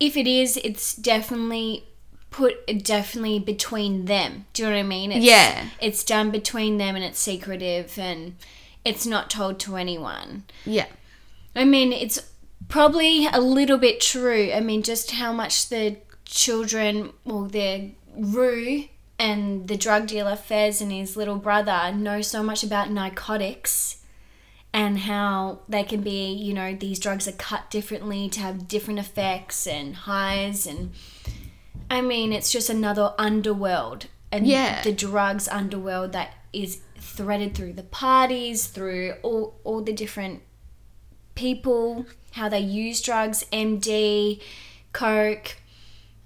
if 0.00 0.16
it 0.16 0.26
is, 0.26 0.56
it's 0.58 0.94
definitely 0.94 1.84
put 2.30 2.66
definitely 2.84 3.38
between 3.38 4.06
them. 4.06 4.46
Do 4.52 4.62
you 4.64 4.68
know 4.68 4.74
what 4.74 4.80
I 4.80 4.82
mean? 4.82 5.12
It's, 5.12 5.24
Yeah. 5.24 5.68
it's 5.80 6.02
done 6.04 6.30
between 6.32 6.78
them, 6.78 6.96
and 6.96 7.04
it's 7.04 7.18
secretive, 7.20 7.96
and 7.98 8.36
it's 8.84 9.06
not 9.06 9.30
told 9.30 9.58
to 9.60 9.76
anyone. 9.76 10.44
yeah 10.66 10.86
I 11.56 11.64
mean, 11.64 11.92
it's 11.92 12.20
probably 12.68 13.26
a 13.28 13.40
little 13.40 13.78
bit 13.78 14.00
true. 14.00 14.50
I 14.52 14.58
mean, 14.60 14.82
just 14.82 15.12
how 15.12 15.32
much 15.32 15.68
the 15.68 15.98
children, 16.24 17.12
well, 17.24 17.44
their 17.44 17.90
Rue 18.16 18.84
and 19.18 19.68
the 19.68 19.76
drug 19.76 20.06
dealer 20.06 20.36
Fez 20.36 20.80
and 20.80 20.90
his 20.92 21.16
little 21.16 21.36
brother 21.36 21.92
know 21.94 22.20
so 22.20 22.42
much 22.42 22.62
about 22.64 22.90
narcotics 22.90 23.98
and 24.72 24.98
how 25.00 25.60
they 25.68 25.84
can 25.84 26.00
be, 26.00 26.32
you 26.32 26.52
know, 26.52 26.74
these 26.74 26.98
drugs 26.98 27.28
are 27.28 27.32
cut 27.32 27.70
differently 27.70 28.28
to 28.30 28.40
have 28.40 28.66
different 28.66 28.98
effects 28.98 29.66
and 29.66 29.94
highs 29.94 30.66
and 30.66 30.92
I 31.90 32.00
mean, 32.00 32.32
it's 32.32 32.50
just 32.50 32.70
another 32.70 33.14
underworld 33.18 34.06
and 34.32 34.46
Yeah. 34.46 34.82
the 34.82 34.92
drugs 34.92 35.46
underworld 35.48 36.12
that 36.12 36.34
is 36.52 36.80
threaded 36.98 37.54
through 37.54 37.74
the 37.74 37.82
parties, 37.84 38.66
through 38.66 39.14
all 39.22 39.54
all 39.64 39.80
the 39.82 39.92
different 39.92 40.42
people, 41.34 42.06
how 42.32 42.48
they 42.48 42.60
use 42.60 43.00
drugs, 43.00 43.44
MD, 43.52 44.40
coke. 44.92 45.56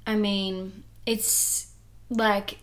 I 0.07 0.17
mean, 0.17 0.85
it's 1.05 1.73
like 2.09 2.59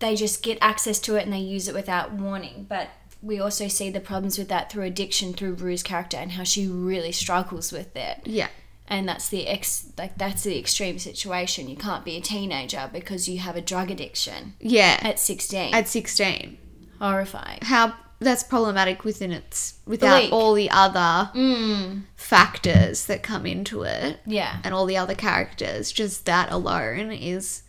they 0.00 0.16
just 0.16 0.42
get 0.42 0.58
access 0.60 0.98
to 1.00 1.14
it 1.16 1.24
and 1.24 1.32
they 1.32 1.38
use 1.38 1.68
it 1.68 1.74
without 1.74 2.12
warning. 2.12 2.66
But 2.68 2.88
we 3.22 3.38
also 3.38 3.68
see 3.68 3.90
the 3.90 4.00
problems 4.00 4.38
with 4.38 4.48
that 4.48 4.70
through 4.72 4.84
addiction 4.84 5.32
through 5.34 5.54
Rue's 5.54 5.82
character 5.82 6.16
and 6.16 6.32
how 6.32 6.44
she 6.44 6.66
really 6.66 7.12
struggles 7.12 7.70
with 7.70 7.94
it. 7.96 8.18
yeah 8.24 8.48
And 8.88 9.06
that's 9.08 9.28
the 9.28 9.46
ex 9.46 9.92
like 9.98 10.16
that's 10.16 10.42
the 10.42 10.58
extreme 10.58 10.98
situation. 10.98 11.68
You 11.68 11.76
can't 11.76 12.04
be 12.04 12.16
a 12.16 12.20
teenager 12.20 12.88
because 12.92 13.28
you 13.28 13.38
have 13.38 13.56
a 13.56 13.60
drug 13.60 13.90
addiction 13.90 14.54
yeah 14.58 14.98
at 15.02 15.18
16. 15.18 15.74
at 15.74 15.86
16 15.86 16.56
Horrifying. 16.98 17.58
how 17.62 17.94
that's 18.20 18.42
problematic 18.42 19.04
within 19.04 19.32
its 19.32 19.74
without 19.86 20.20
Bleak. 20.20 20.32
all 20.32 20.52
the 20.54 20.70
other 20.70 21.30
Mm. 21.34 22.02
factors 22.16 23.06
that 23.06 23.22
come 23.22 23.44
into 23.46 23.82
it 23.82 24.20
Yeah. 24.26 24.58
and 24.64 24.72
all 24.74 24.86
the 24.86 24.96
other 24.96 25.14
characters 25.14 25.90
just 25.92 26.24
that 26.26 26.50
alone 26.52 27.10
is 27.12 27.62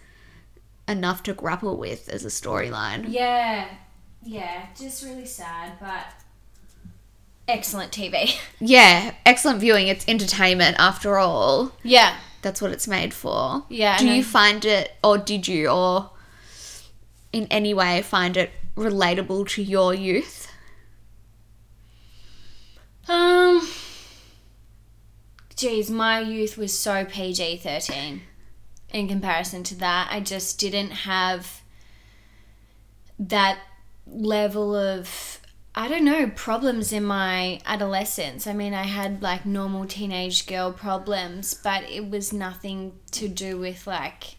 enough 0.91 1.23
to 1.23 1.33
grapple 1.33 1.77
with 1.77 2.09
as 2.09 2.23
a 2.23 2.29
storyline. 2.29 3.05
Yeah, 3.07 3.67
yeah, 4.23 4.67
just 4.77 5.03
really 5.03 5.25
sad, 5.25 5.73
but 5.79 6.13
excellent 7.47 7.91
TV. 7.91 8.39
yeah 8.59 9.13
excellent 9.25 9.59
viewing. 9.59 9.87
It's 9.87 10.07
entertainment 10.07 10.75
after 10.79 11.17
all. 11.17 11.71
Yeah, 11.83 12.17
that's 12.41 12.61
what 12.61 12.71
it's 12.71 12.87
made 12.87 13.13
for. 13.13 13.63
Yeah, 13.69 13.97
do 13.97 14.07
you 14.07 14.23
find 14.23 14.63
it 14.65 14.91
or 15.03 15.17
did 15.17 15.47
you 15.47 15.69
or 15.69 16.11
in 17.33 17.47
any 17.49 17.73
way 17.73 18.01
find 18.01 18.37
it 18.37 18.51
relatable 18.75 19.47
to 19.49 19.63
your 19.63 19.93
youth? 19.93 20.51
Um, 23.07 23.67
geez, 25.55 25.89
my 25.89 26.19
youth 26.19 26.57
was 26.57 26.77
so 26.77 27.05
PG 27.05 27.57
thirteen 27.57 28.21
in 28.93 29.07
comparison 29.07 29.63
to 29.63 29.75
that. 29.75 30.09
I 30.11 30.19
just 30.19 30.59
didn't 30.59 30.91
have 30.91 31.61
that 33.19 33.59
level 34.07 34.75
of 34.75 35.39
I 35.73 35.87
don't 35.87 36.03
know 36.03 36.29
problems 36.35 36.91
in 36.91 37.05
my 37.05 37.61
adolescence. 37.65 38.45
I 38.45 38.53
mean, 38.53 38.73
I 38.73 38.83
had 38.83 39.21
like 39.21 39.45
normal 39.45 39.85
teenage 39.85 40.45
girl 40.45 40.73
problems, 40.73 41.53
but 41.53 41.89
it 41.89 42.09
was 42.09 42.33
nothing 42.33 42.93
to 43.11 43.29
do 43.29 43.57
with 43.57 43.87
like 43.87 44.35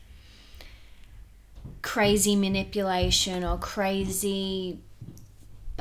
crazy 1.80 2.36
manipulation 2.36 3.44
or 3.44 3.56
crazy 3.56 4.80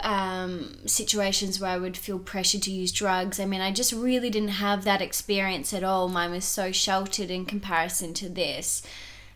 um, 0.03 0.77
situations 0.85 1.59
where 1.59 1.71
I 1.71 1.77
would 1.77 1.97
feel 1.97 2.19
pressured 2.19 2.63
to 2.63 2.71
use 2.71 2.91
drugs. 2.91 3.39
I 3.39 3.45
mean, 3.45 3.61
I 3.61 3.71
just 3.71 3.93
really 3.93 4.29
didn't 4.29 4.49
have 4.49 4.83
that 4.83 5.01
experience 5.01 5.73
at 5.73 5.83
all. 5.83 6.07
Mine 6.07 6.31
was 6.31 6.45
so 6.45 6.71
sheltered 6.71 7.31
in 7.31 7.45
comparison 7.45 8.13
to 8.15 8.29
this. 8.29 8.83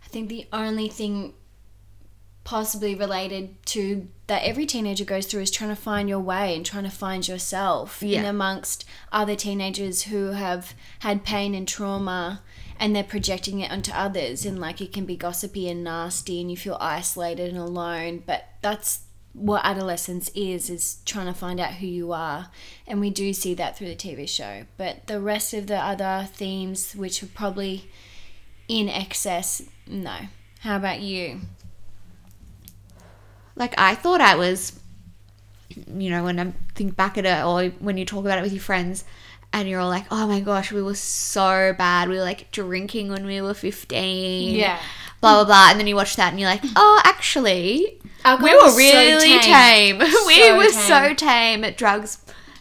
I 0.04 0.08
think 0.08 0.30
the 0.30 0.48
only 0.52 0.88
thing 0.88 1.34
possibly 2.46 2.94
related 2.94 3.66
to 3.66 4.08
that 4.28 4.44
every 4.44 4.68
teenager 4.68 5.04
goes 5.04 5.26
through 5.26 5.42
is 5.42 5.50
trying 5.50 5.72
to 5.72 5.76
find 5.76 6.08
your 6.08 6.20
way 6.20 6.56
and 6.56 6.64
trying 6.64 6.84
to 6.84 6.92
find 6.92 7.28
yourself 7.28 8.04
in 8.04 8.24
amongst 8.24 8.86
other 9.12 9.36
teenagers 9.36 10.04
who 10.04 10.28
have 10.32 10.76
had 11.00 11.24
pain 11.24 11.56
and 11.56 11.68
trauma 11.68 12.42
and 12.80 12.96
they're 12.96 13.04
projecting 13.04 13.62
it 13.62 13.72
onto 13.72 13.92
others 13.92 14.46
and 14.46 14.60
like 14.60 14.80
it 14.80 14.94
can 14.94 15.06
be 15.06 15.18
gossipy 15.18 15.68
and 15.68 15.84
nasty 15.84 16.40
and 16.40 16.52
you 16.52 16.56
feel 16.56 16.78
isolated 16.80 17.50
and 17.50 17.58
alone 17.58 18.22
but 18.26 18.50
that's 18.62 19.05
what 19.36 19.66
adolescence 19.66 20.30
is 20.34 20.70
is 20.70 20.98
trying 21.06 21.28
to 21.28 21.34
find 21.34 21.60
out 21.60 21.76
who 21.76 21.88
you 21.88 22.14
are. 22.14 22.50
And 22.88 23.00
we 23.02 23.10
do 23.10 23.34
see 23.34 23.54
that 23.56 23.78
through 23.78 23.88
the 23.88 23.96
TV 23.96 24.28
show. 24.28 24.64
But 24.78 25.08
the 25.08 25.20
rest 25.20 25.54
of 25.54 25.68
the 25.68 25.78
other 25.78 26.28
themes 26.32 26.94
which 26.96 27.22
are 27.22 27.28
probably 27.28 27.90
in 28.68 28.90
excess 28.90 29.62
no. 29.88 30.16
How 30.62 30.78
about 30.78 31.02
you? 31.02 31.42
Like 33.56 33.74
I 33.78 33.94
thought 33.96 34.22
I 34.22 34.36
was 34.36 34.80
you 35.70 36.10
know 36.10 36.24
when 36.24 36.40
I 36.40 36.54
think 36.74 36.96
back 36.96 37.18
at 37.18 37.26
it 37.26 37.44
or 37.44 37.66
when 37.80 37.98
you 37.98 38.06
talk 38.06 38.24
about 38.24 38.38
it 38.38 38.42
with 38.42 38.54
your 38.54 38.62
friends 38.62 39.04
and 39.52 39.68
you're 39.68 39.80
all 39.80 39.90
like 39.90 40.06
oh 40.12 40.28
my 40.28 40.40
gosh 40.40 40.72
we 40.72 40.82
were 40.82 40.96
so 40.96 41.74
bad. 41.78 42.08
We 42.08 42.16
were 42.16 42.24
like 42.24 42.52
drinking 42.52 43.10
when 43.10 43.26
we 43.26 43.42
were 43.42 43.54
15 43.54 44.56
Yeah. 44.56 44.80
Blah 45.26 45.44
blah 45.44 45.46
blah 45.46 45.68
and 45.72 45.80
then 45.80 45.88
you 45.88 45.96
watch 45.96 46.16
that 46.16 46.32
and 46.32 46.40
you're 46.40 46.50
like 46.50 46.64
oh 46.76 47.02
actually 47.04 48.00
Alcohol 48.24 48.50
we 48.50 48.56
were 48.56 48.64
was 48.64 48.74
so 48.74 48.80
really 48.80 49.40
tame. 49.40 50.00
tame, 50.00 50.00
we 50.28 50.36
So 50.40 50.58
were 50.58 50.70
so 50.72 51.14
tame. 51.14 51.62
tame 51.62 51.74
drugs 51.76 52.18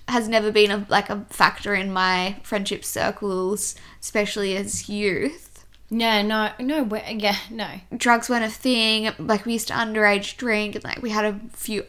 has 0.09 0.29
never 0.29 0.51
been 0.53 0.71
a, 0.71 0.87
like 0.91 1.09
a 1.09 1.25
factor 1.31 1.75
in 1.75 1.91
my 1.93 2.37
friendship 2.43 2.85
circles 2.85 3.75
especially 4.01 4.57
as 4.57 4.89
youth 4.89 5.65
no 5.91 6.21
no 6.23 6.51
no 6.59 6.89
yeah 7.09 7.37
no 7.51 7.69
drugs 7.97 8.29
weren't 8.29 8.45
a 8.45 8.49
thing. 8.51 9.11
Like 9.19 9.45
we 9.47 9.53
used 9.53 9.69
to 9.69 9.75
underage 9.75 10.37
drink, 10.37 10.75
and 10.75 10.83
like 10.83 11.01
we 11.03 11.11
had 11.11 11.25
a 11.27 11.39
few, 11.53 11.85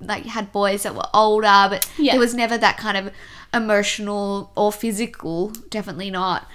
like 0.00 0.24
had 0.26 0.52
boys 0.52 0.84
that 0.84 0.94
were 0.94 1.08
older, 1.12 1.66
but 1.68 1.90
Yeah. 1.98 2.12
there 2.12 2.20
was 2.20 2.34
never 2.34 2.56
that 2.56 2.78
kind 2.78 2.96
of 2.96 3.12
emotional 3.52 4.52
or 4.56 4.70
physical, 4.72 5.48
definitely 5.70 6.10
not 6.10 6.46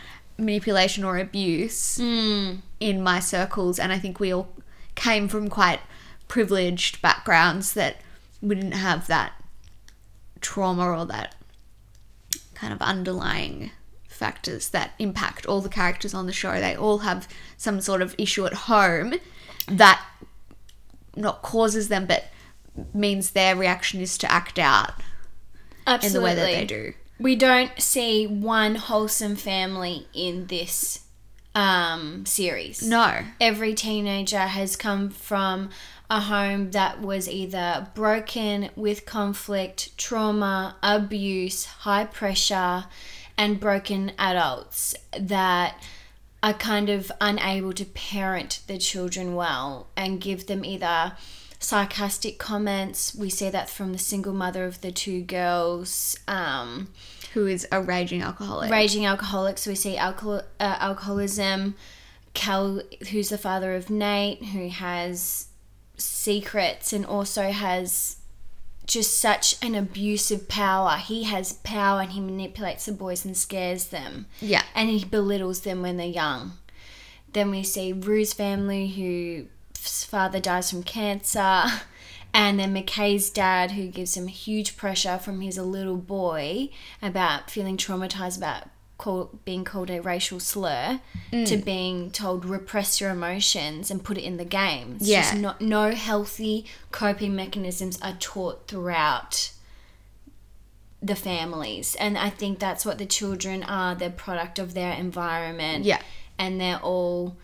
manipulation 0.42 1.04
or 1.04 1.18
abuse 1.18 1.98
mm. 1.98 2.58
in 2.80 3.02
my 3.02 3.20
circles. 3.20 3.80
And 3.80 3.92
I 3.92 4.00
think 4.00 4.20
we 4.20 4.34
all 4.34 4.50
came 4.96 5.28
from 5.28 5.50
quite 5.50 5.80
privileged 6.28 7.02
backgrounds 7.02 7.74
that 7.74 7.98
we 8.42 8.56
didn't 8.56 8.72
have 8.74 9.08
that 9.08 9.34
trauma 10.42 10.90
or 10.90 11.06
that 11.06 11.36
kind 12.56 12.74
of 12.74 12.82
underlying 12.82 13.72
factors 14.08 14.70
that 14.70 14.92
impact 15.00 15.46
all 15.46 15.62
the 15.62 15.70
characters 15.70 16.14
on 16.14 16.26
the 16.26 16.34
show. 16.34 16.60
They 16.60 16.76
all 16.76 17.00
have 17.00 17.28
some 17.58 17.82
sort 17.82 18.02
of 18.02 18.16
issue 18.18 18.46
at 18.46 18.54
home 18.54 19.16
that 19.68 20.04
not 21.16 21.42
causes 21.42 21.88
them, 21.88 22.06
but 22.06 22.26
means 22.94 23.32
their 23.32 23.56
reaction 23.56 24.00
is 24.00 24.18
to 24.20 24.32
act 24.32 24.60
out 24.60 24.94
Absolutely. 25.88 26.08
in 26.08 26.14
the 26.14 26.22
way 26.22 26.36
that 26.36 26.60
they 26.60 26.66
do. 26.66 26.94
We 27.22 27.36
don't 27.36 27.80
see 27.80 28.26
one 28.26 28.74
wholesome 28.74 29.36
family 29.36 30.08
in 30.12 30.48
this 30.48 31.06
um, 31.54 32.26
series. 32.26 32.82
No. 32.82 33.20
Every 33.40 33.76
teenager 33.76 34.40
has 34.40 34.76
come 34.76 35.12
from 35.12 35.70
a 36.10 36.22
home 36.22 36.72
that 36.72 37.00
was 37.00 37.30
either 37.30 37.90
broken 37.94 38.72
with 38.76 39.06
conflict, 39.06 39.96
trauma, 40.00 40.78
abuse, 40.82 41.66
high 41.66 42.06
pressure, 42.06 42.86
and 43.38 43.60
broken 43.60 44.14
adults 44.18 44.96
that 45.18 45.80
are 46.42 46.54
kind 46.54 46.90
of 46.90 47.12
unable 47.22 47.72
to 47.74 47.86
parent 47.86 48.62
the 48.66 48.80
children 48.80 49.36
well 49.36 49.88
and 49.96 50.20
give 50.20 50.48
them 50.48 50.66
either 50.66 51.14
sarcastic 51.60 52.40
comments. 52.40 53.14
We 53.14 53.30
see 53.30 53.50
that 53.52 53.70
from 53.70 53.94
the 53.94 54.00
single 54.00 54.34
mother 54.34 54.66
of 54.66 54.82
the 54.82 54.92
two 54.92 55.22
girls. 55.22 56.18
Um, 56.28 56.90
Who 57.34 57.48
is 57.48 57.68
a 57.72 57.82
raging 57.82 58.22
alcoholic. 58.22 58.70
raging 58.72 59.06
alcoholics. 59.06 59.66
We 59.66 59.76
see 59.76 59.98
alcohol, 59.98 60.42
uh, 60.60 60.78
alcoholism. 60.80 61.76
Cal, 62.34 62.82
who's 63.12 63.30
the 63.30 63.38
father 63.38 63.76
of 63.76 63.90
Nate, 63.90 64.44
who 64.46 64.70
has 64.70 65.48
secrets 65.98 66.94
and 66.94 67.06
also 67.06 67.52
has 67.52 68.18
just 68.86 69.20
such 69.20 69.56
an 69.64 69.76
abusive 69.76 70.48
power. 70.48 70.98
He 70.98 71.24
has 71.24 71.54
power 71.54 72.02
and 72.02 72.12
he 72.12 72.20
manipulates 72.20 72.86
the 72.86 72.92
boys 72.92 73.24
and 73.24 73.38
scares 73.38 73.86
them. 73.86 74.26
Yeah. 74.40 74.64
And 74.76 74.90
he 74.90 75.06
belittles 75.06 75.62
them 75.62 75.82
when 75.82 75.98
they're 75.98 76.08
young. 76.08 76.54
Then 77.34 77.52
we 77.52 77.64
see 77.64 77.94
Rue's 77.94 78.34
family, 78.34 78.88
whose 78.88 80.04
father 80.04 80.40
dies 80.40 80.70
from 80.70 80.84
cancer. 80.84 81.64
And 82.34 82.60
then 82.60 82.74
McKay's 82.74 83.30
dad, 83.30 83.72
who 83.72 83.88
gives 83.88 84.16
him 84.16 84.28
huge 84.28 84.78
pressure 84.78 85.18
from 85.18 85.42
his 85.42 85.58
little 85.58 85.98
boy 85.98 86.70
about 87.02 87.50
feeling 87.50 87.78
traumatized 87.78 88.38
about 88.38 88.70
call, 88.98 89.32
being 89.44 89.66
called 89.66 89.90
a 89.90 90.02
racial 90.02 90.40
slur 90.40 91.02
mm. 91.32 91.46
to 91.48 91.58
being 91.58 92.12
told 92.12 92.46
repress 92.46 93.02
your 93.02 93.10
emotions 93.10 93.92
and 93.92 94.04
put 94.04 94.18
it 94.18 94.24
in 94.24 94.38
the 94.38 94.46
game. 94.46 94.98
It's 95.00 95.10
Yeah. 95.10 95.34
not, 95.36 95.60
no 95.60 95.92
healthy 95.92 96.66
coping 96.92 97.36
mechanisms 97.36 98.00
are 98.02 98.16
taught 98.20 98.68
throughout 98.68 99.52
the 101.02 101.16
families. 101.16 101.96
And 101.96 102.18
I 102.18 102.30
think 102.30 102.60
that's 102.60 102.86
what 102.86 103.00
the 103.00 103.08
children 103.08 103.64
are. 103.64 103.96
They're 103.96 104.12
product 104.12 104.60
of 104.60 104.74
their 104.74 104.94
environment. 104.94 105.84
Yeah. 105.84 106.02
And 106.38 106.62
they're 106.62 106.80
all, 106.80 107.38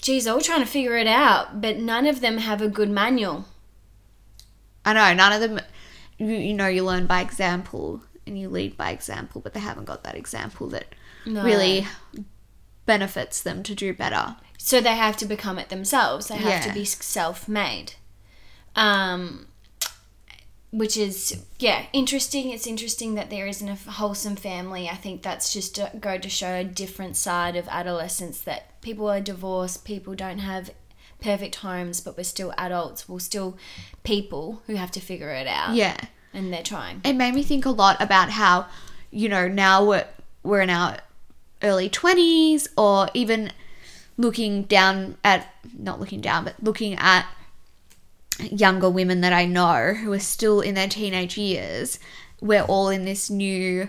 geez, 0.00 0.26
all 0.26 0.40
trying 0.40 0.60
to 0.60 0.66
figure 0.66 0.96
it 0.96 1.06
out. 1.06 1.60
But 1.60 1.76
none 1.78 2.06
of 2.06 2.20
them 2.20 2.38
have 2.38 2.62
a 2.62 2.68
good 2.68 2.90
manual. 2.90 3.44
I 4.84 4.92
know, 4.92 5.14
none 5.14 5.32
of 5.32 5.40
them, 5.40 5.60
you, 6.18 6.26
you 6.26 6.54
know, 6.54 6.66
you 6.66 6.84
learn 6.84 7.06
by 7.06 7.20
example 7.20 8.02
and 8.26 8.38
you 8.38 8.48
lead 8.48 8.76
by 8.76 8.90
example, 8.90 9.40
but 9.40 9.54
they 9.54 9.60
haven't 9.60 9.84
got 9.84 10.04
that 10.04 10.14
example 10.14 10.68
that 10.68 10.94
No. 11.26 11.42
really 11.44 11.86
benefits 12.86 13.42
them 13.42 13.62
to 13.62 13.74
do 13.74 13.94
better. 13.94 14.36
So 14.58 14.80
they 14.80 14.96
have 14.96 15.16
to 15.18 15.26
become 15.26 15.58
it 15.58 15.68
themselves. 15.68 16.28
They 16.28 16.36
have 16.36 16.64
to 16.66 16.72
be 16.72 16.84
self-made. 16.84 17.94
Um, 18.76 19.46
which 20.72 20.96
is 20.96 21.44
yeah 21.60 21.86
interesting. 21.92 22.50
It's 22.50 22.66
interesting 22.66 23.14
that 23.14 23.30
there 23.30 23.46
isn't 23.46 23.68
a 23.68 23.76
wholesome 23.76 24.34
family. 24.34 24.88
I 24.88 24.96
think 24.96 25.22
that's 25.22 25.52
just 25.52 25.76
to 25.76 25.92
go 26.00 26.18
to 26.18 26.28
show 26.28 26.54
a 26.54 26.64
different 26.64 27.16
side 27.16 27.54
of 27.54 27.68
adolescence 27.68 28.40
that 28.40 28.80
people 28.80 29.08
are 29.08 29.20
divorced, 29.20 29.84
people 29.84 30.14
don't 30.16 30.40
have 30.40 30.70
perfect 31.24 31.56
homes, 31.56 32.00
but 32.00 32.16
we're 32.16 32.22
still 32.22 32.52
adults. 32.58 33.08
We're 33.08 33.18
still 33.18 33.56
people 34.02 34.62
who 34.66 34.74
have 34.74 34.90
to 34.92 35.00
figure 35.00 35.30
it 35.30 35.46
out. 35.46 35.74
Yeah. 35.74 35.96
and 36.34 36.52
they're 36.52 36.62
trying. 36.62 37.00
It 37.04 37.14
made 37.14 37.34
me 37.34 37.42
think 37.42 37.64
a 37.64 37.70
lot 37.70 38.00
about 38.00 38.30
how, 38.30 38.66
you 39.10 39.28
know, 39.28 39.48
now 39.48 39.84
we're, 39.84 40.06
we're 40.42 40.60
in 40.60 40.70
our 40.70 40.98
early 41.62 41.88
20s 41.88 42.68
or 42.76 43.08
even 43.14 43.52
looking 44.18 44.64
down 44.64 45.16
at, 45.24 45.48
not 45.76 45.98
looking 45.98 46.20
down, 46.20 46.44
but 46.44 46.62
looking 46.62 46.94
at 46.96 47.26
younger 48.38 48.90
women 48.90 49.22
that 49.22 49.32
I 49.32 49.46
know 49.46 49.94
who 49.94 50.12
are 50.12 50.18
still 50.18 50.60
in 50.60 50.74
their 50.74 50.88
teenage 50.88 51.38
years. 51.38 51.98
We're 52.40 52.64
all 52.64 52.90
in 52.90 53.06
this 53.06 53.30
new 53.30 53.88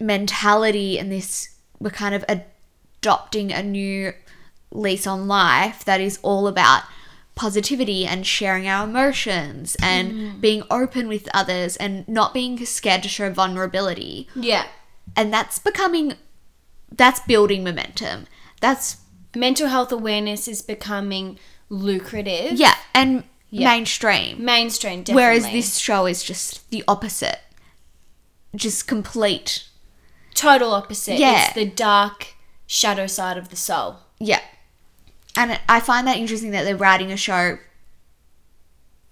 mentality 0.00 0.98
and 0.98 1.12
this, 1.12 1.50
we're 1.78 1.90
kind 1.90 2.14
of 2.14 2.24
adopting 2.28 3.52
a 3.52 3.62
new 3.62 4.12
lease 4.72 5.06
on 5.06 5.26
life 5.26 5.84
that 5.84 6.00
is 6.00 6.18
all 6.22 6.46
about 6.46 6.82
positivity 7.34 8.06
and 8.06 8.26
sharing 8.26 8.68
our 8.68 8.86
emotions 8.86 9.76
and 9.82 10.12
hmm. 10.12 10.40
being 10.40 10.62
open 10.70 11.08
with 11.08 11.28
others 11.32 11.76
and 11.76 12.06
not 12.06 12.34
being 12.34 12.64
scared 12.66 13.02
to 13.02 13.08
show 13.08 13.30
vulnerability. 13.30 14.28
Yeah, 14.34 14.66
And 15.16 15.32
that's 15.32 15.58
becoming, 15.58 16.14
that's 16.92 17.20
building 17.20 17.64
momentum. 17.64 18.26
That's, 18.60 18.98
mental 19.34 19.68
health 19.68 19.92
awareness 19.92 20.48
is 20.48 20.60
becoming 20.60 21.38
lucrative. 21.68 22.52
yeah, 22.58 22.74
and 22.94 23.24
Yeah. 23.48 23.70
mainstream. 23.70 24.44
mainstream. 24.44 25.02
Definitely. 25.02 25.22
Whereas 25.22 25.44
this 25.50 25.78
show 25.78 26.06
is 26.06 26.22
just 26.22 26.68
the 26.70 26.84
opposite. 26.86 27.40
Just 28.54 28.86
complete. 28.86 29.64
total 30.34 30.72
opposite. 30.72 31.18
Yeah. 31.18 31.46
It's 31.46 31.54
the 31.54 31.66
dark 31.66 32.34
shadow 32.66 33.06
side 33.06 33.36
of 33.36 33.48
the 33.50 33.56
soul. 33.56 33.96
Yeah. 34.18 34.40
And 35.36 35.58
I 35.68 35.80
find 35.80 36.06
that 36.06 36.16
interesting 36.16 36.50
that 36.50 36.64
they're 36.64 36.76
writing 36.76 37.12
a 37.12 37.16
show 37.16 37.58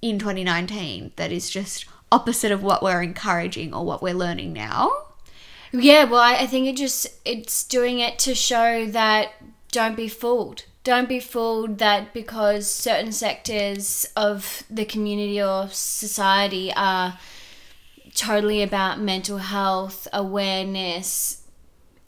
in 0.03 0.19
2019 0.19 1.13
that 1.17 1.33
is 1.33 1.51
just 1.51 1.87
opposite 2.11 2.53
of 2.53 2.63
what 2.63 2.83
we're 2.83 3.03
encouraging 3.03 3.75
or 3.75 3.85
what 3.85 4.03
we're 4.03 4.15
learning 4.15 4.53
now. 4.53 4.91
Yeah, 5.73 6.05
well, 6.05 6.21
I, 6.21 6.47
think 6.47 6.67
it 6.67 6.77
just 6.77 7.09
it's 7.25 7.63
doing 7.65 7.99
it 7.99 8.19
to 8.21 8.35
show 8.35 8.87
that 8.87 9.33
don't 9.71 9.97
be 9.97 10.09
fooled. 10.09 10.65
Don't 10.83 11.09
be 11.09 11.21
fooled 11.21 11.79
that 11.79 12.15
because 12.15 12.71
certain 12.71 13.13
sectors 13.13 14.07
of 14.17 14.63
the 14.71 14.87
community 14.87 15.43
or 15.43 15.69
society 15.69 16.73
are 16.75 17.19
totally 18.15 18.63
about 18.63 18.99
mental 18.99 19.39
health 19.39 20.09
awareness, 20.13 21.43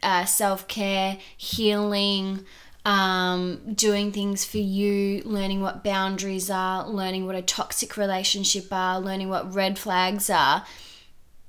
uh, 0.02 0.24
self 0.24 0.66
care, 0.66 1.18
healing, 1.36 2.46
um, 2.84 3.74
doing 3.74 4.12
things 4.12 4.44
for 4.44 4.58
you, 4.58 5.22
learning 5.24 5.60
what 5.60 5.84
boundaries 5.84 6.50
are, 6.50 6.86
learning 6.88 7.26
what 7.26 7.34
a 7.36 7.42
toxic 7.42 7.96
relationship 7.96 8.66
are, 8.72 8.98
learning 9.00 9.28
what 9.28 9.54
red 9.54 9.78
flags 9.78 10.30
are 10.30 10.64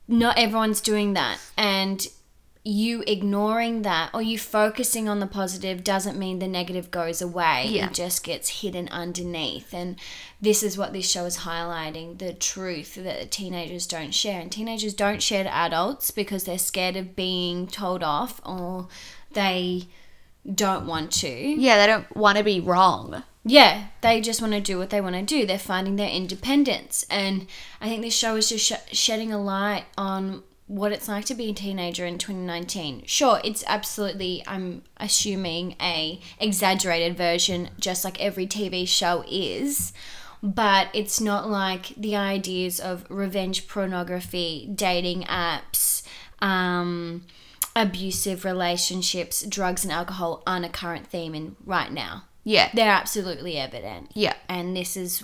not 0.08 0.38
everyone's 0.38 0.82
doing 0.82 1.14
that 1.14 1.40
and 1.56 2.08
you 2.66 3.02
ignoring 3.08 3.84
that 3.84 4.10
or 4.14 4.22
you 4.22 4.38
focusing 4.38 5.08
on 5.08 5.22
the 5.22 5.28
positive 5.28 5.86
doesn't 5.86 6.20
mean 6.20 6.40
the 6.40 6.48
negative 6.48 6.92
goes 6.92 7.22
away 7.22 7.66
Yeah. 7.70 7.86
it 7.86 7.94
just 7.94 8.22
gets 8.24 8.62
hidden 8.62 8.90
underneath 8.90 9.74
and 9.74 9.96
this 10.42 10.64
is 10.64 10.78
what 10.78 10.92
this 10.92 11.10
show 11.10 11.24
is 11.26 11.38
highlighting 11.40 12.18
the 12.18 12.34
truth 12.34 12.96
that 12.96 13.32
teenagers 13.32 13.88
don't 13.88 14.14
share 14.14 14.42
and 14.42 14.52
teenagers 14.52 14.94
don't 14.94 15.24
share 15.24 15.44
to 15.46 15.54
adults 15.56 16.12
because 16.12 16.44
they're 16.44 16.58
scared 16.58 16.98
of 16.98 17.16
being 17.16 17.68
told 17.68 18.04
off 18.04 18.42
or 18.46 18.90
they 19.32 19.88
don't 20.56 20.86
want 20.88 21.12
to 21.12 21.30
Yeah, 21.30 21.78
they 21.78 21.88
don't 21.88 22.16
want 22.16 22.38
to 22.38 22.44
be 22.44 22.60
wrong. 22.60 23.24
yeah, 23.44 23.88
they 24.02 24.22
just 24.22 24.42
want 24.42 24.54
to 24.54 24.62
do 24.62 24.78
what 24.78 24.90
they 24.90 25.02
want 25.02 25.16
to 25.16 25.22
do. 25.22 25.46
They're 25.46 25.58
finding 25.60 25.96
their 25.96 26.10
independence. 26.10 27.06
And 27.10 27.48
I 27.80 27.88
think 27.90 28.02
this 28.02 28.16
show 28.18 28.36
is 28.36 28.50
just 28.50 28.66
sh- 28.66 28.96
shedding 28.98 29.32
a 29.32 29.42
light 29.42 29.86
on 29.98 30.44
what 30.68 30.92
it's 30.94 31.08
like 31.08 31.26
to 31.26 31.36
be 31.36 31.50
a 31.50 31.54
teenager 31.54 32.06
in 32.06 32.18
2019. 32.18 33.04
Sure, 33.06 33.42
it's 33.44 33.64
absolutely, 33.68 34.42
I'm 34.48 34.84
assuming, 34.98 35.76
a 35.82 36.22
exaggerated 36.40 37.18
version, 37.18 37.70
just 37.80 38.06
like 38.06 38.20
every 38.22 38.48
TV 38.48 38.88
show 38.88 39.24
is. 39.30 39.92
But 40.44 40.88
it's 40.94 41.20
not 41.22 41.50
like 41.50 41.90
the 41.98 42.16
ideas 42.16 42.80
of 42.80 43.06
revenge 43.10 43.68
pornography, 43.68 44.70
dating 44.74 45.24
apps, 45.26 46.04
um, 46.42 47.26
abusive 47.76 48.44
relationships, 48.46 49.44
drugs, 49.44 49.84
and 49.84 49.92
alcohol 49.92 50.44
aren't 50.46 50.66
a 50.66 50.70
current 50.70 51.08
theme 51.08 51.34
in 51.36 51.56
right 51.66 51.92
now 51.92 52.24
Yeah. 52.44 52.70
they're 52.74 52.90
absolutely 52.92 53.58
evident. 53.58 54.12
Yeah. 54.14 54.34
And 54.50 54.76
this 54.76 54.98
is, 54.98 55.24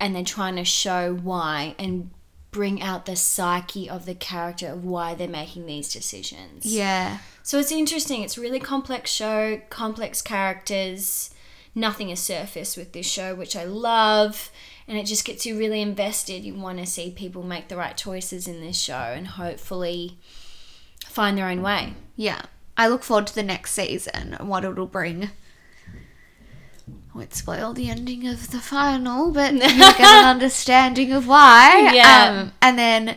and 0.00 0.14
they're 0.14 0.24
trying 0.24 0.56
to 0.56 0.64
show 0.64 1.14
why 1.14 1.74
and 1.78 2.10
bring 2.50 2.80
out 2.82 3.06
the 3.06 3.14
psyche 3.16 3.88
of 3.90 4.06
the 4.06 4.14
character 4.14 4.68
of 4.68 4.84
why 4.84 5.14
they're 5.14 5.28
making 5.28 5.66
these 5.66 5.92
decisions. 5.92 6.64
Yeah. 6.66 7.18
So 7.42 7.58
it's 7.58 7.70
interesting. 7.72 8.22
It's 8.22 8.36
a 8.38 8.40
really 8.40 8.60
complex 8.60 9.10
show, 9.10 9.60
complex 9.70 10.20
characters. 10.22 11.30
Nothing 11.74 12.10
is 12.10 12.20
surface 12.20 12.76
with 12.76 12.92
this 12.92 13.06
show, 13.06 13.34
which 13.34 13.54
I 13.56 13.64
love. 13.64 14.50
and 14.88 14.96
it 14.96 15.04
just 15.04 15.26
gets 15.26 15.44
you 15.44 15.58
really 15.58 15.82
invested. 15.82 16.44
You 16.44 16.54
want 16.54 16.78
to 16.78 16.86
see 16.86 17.10
people 17.10 17.42
make 17.42 17.68
the 17.68 17.76
right 17.76 17.94
choices 17.96 18.48
in 18.48 18.62
this 18.62 18.78
show 18.78 18.94
and 19.14 19.26
hopefully 19.28 20.18
find 21.06 21.36
their 21.38 21.48
own 21.48 21.62
way. 21.62 21.94
Yeah. 22.16 22.42
I 22.76 22.86
look 22.88 23.02
forward 23.02 23.26
to 23.28 23.34
the 23.34 23.42
next 23.42 23.72
season 23.72 24.34
and 24.38 24.48
what 24.48 24.64
it'll 24.64 24.86
bring. 24.86 25.30
I 26.88 27.18
won't 27.18 27.34
spoil 27.34 27.72
the 27.74 27.90
ending 27.90 28.26
of 28.28 28.50
the 28.50 28.60
final, 28.60 29.30
but 29.32 29.52
you'll 29.52 29.60
get 29.62 30.00
an 30.00 30.24
understanding 30.36 31.12
of 31.12 31.26
why. 31.26 31.90
Yeah. 31.92 32.28
Um, 32.42 32.52
and 32.62 32.78
then 32.78 33.08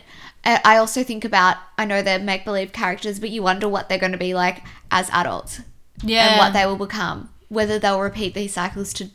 uh, 0.44 0.58
I 0.64 0.76
also 0.76 1.04
think 1.04 1.24
about, 1.24 1.56
I 1.78 1.84
know 1.84 2.02
they're 2.02 2.18
make 2.18 2.44
believe 2.44 2.72
characters, 2.72 3.20
but 3.20 3.30
you 3.30 3.42
wonder 3.42 3.68
what 3.68 3.88
they're 3.88 3.98
going 3.98 4.12
to 4.12 4.18
be 4.18 4.34
like 4.34 4.62
as 4.90 5.08
adults 5.10 5.60
Yeah. 6.02 6.30
and 6.30 6.38
what 6.38 6.52
they 6.52 6.66
will 6.66 6.76
become. 6.84 7.28
Whether 7.48 7.78
they'll 7.78 8.00
repeat 8.00 8.34
these 8.34 8.54
cycles 8.54 8.92
to 8.94 9.10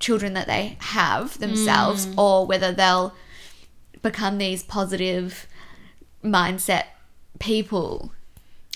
children 0.00 0.32
that 0.34 0.46
they 0.46 0.76
have 0.80 1.38
themselves 1.38 2.06
Mm. 2.06 2.18
or 2.18 2.46
whether 2.46 2.72
they'll 2.72 3.14
become 4.02 4.38
these 4.38 4.62
positive 4.62 5.46
mindset 6.24 6.84
people. 7.42 8.12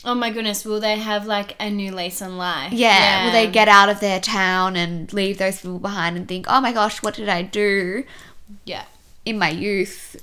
oh 0.04 0.14
my 0.14 0.30
goodness, 0.30 0.64
will 0.64 0.78
they 0.80 0.96
have 0.98 1.26
like 1.26 1.56
a 1.58 1.68
new 1.70 1.90
lease 1.92 2.20
on 2.22 2.36
life? 2.38 2.72
Yeah, 2.72 3.24
will 3.24 3.32
they 3.32 3.46
get 3.50 3.66
out 3.68 3.88
of 3.88 3.98
their 4.00 4.20
town 4.20 4.76
and 4.76 5.12
leave 5.12 5.38
those 5.38 5.56
people 5.62 5.78
behind 5.80 6.16
and 6.16 6.28
think, 6.28 6.46
oh 6.48 6.60
my 6.60 6.72
gosh, 6.72 7.02
what 7.02 7.14
did 7.14 7.28
I 7.28 7.42
do 7.42 8.04
Yeah. 8.64 8.84
in 9.24 9.38
my 9.38 9.48
youth? 9.50 10.16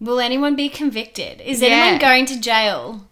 Will 0.00 0.20
anyone 0.20 0.54
be 0.56 0.68
convicted? 0.68 1.40
Is 1.40 1.60
Yeah. 1.60 1.68
anyone 1.68 1.98
going 1.98 2.26
to 2.26 2.38
jail? 2.40 3.06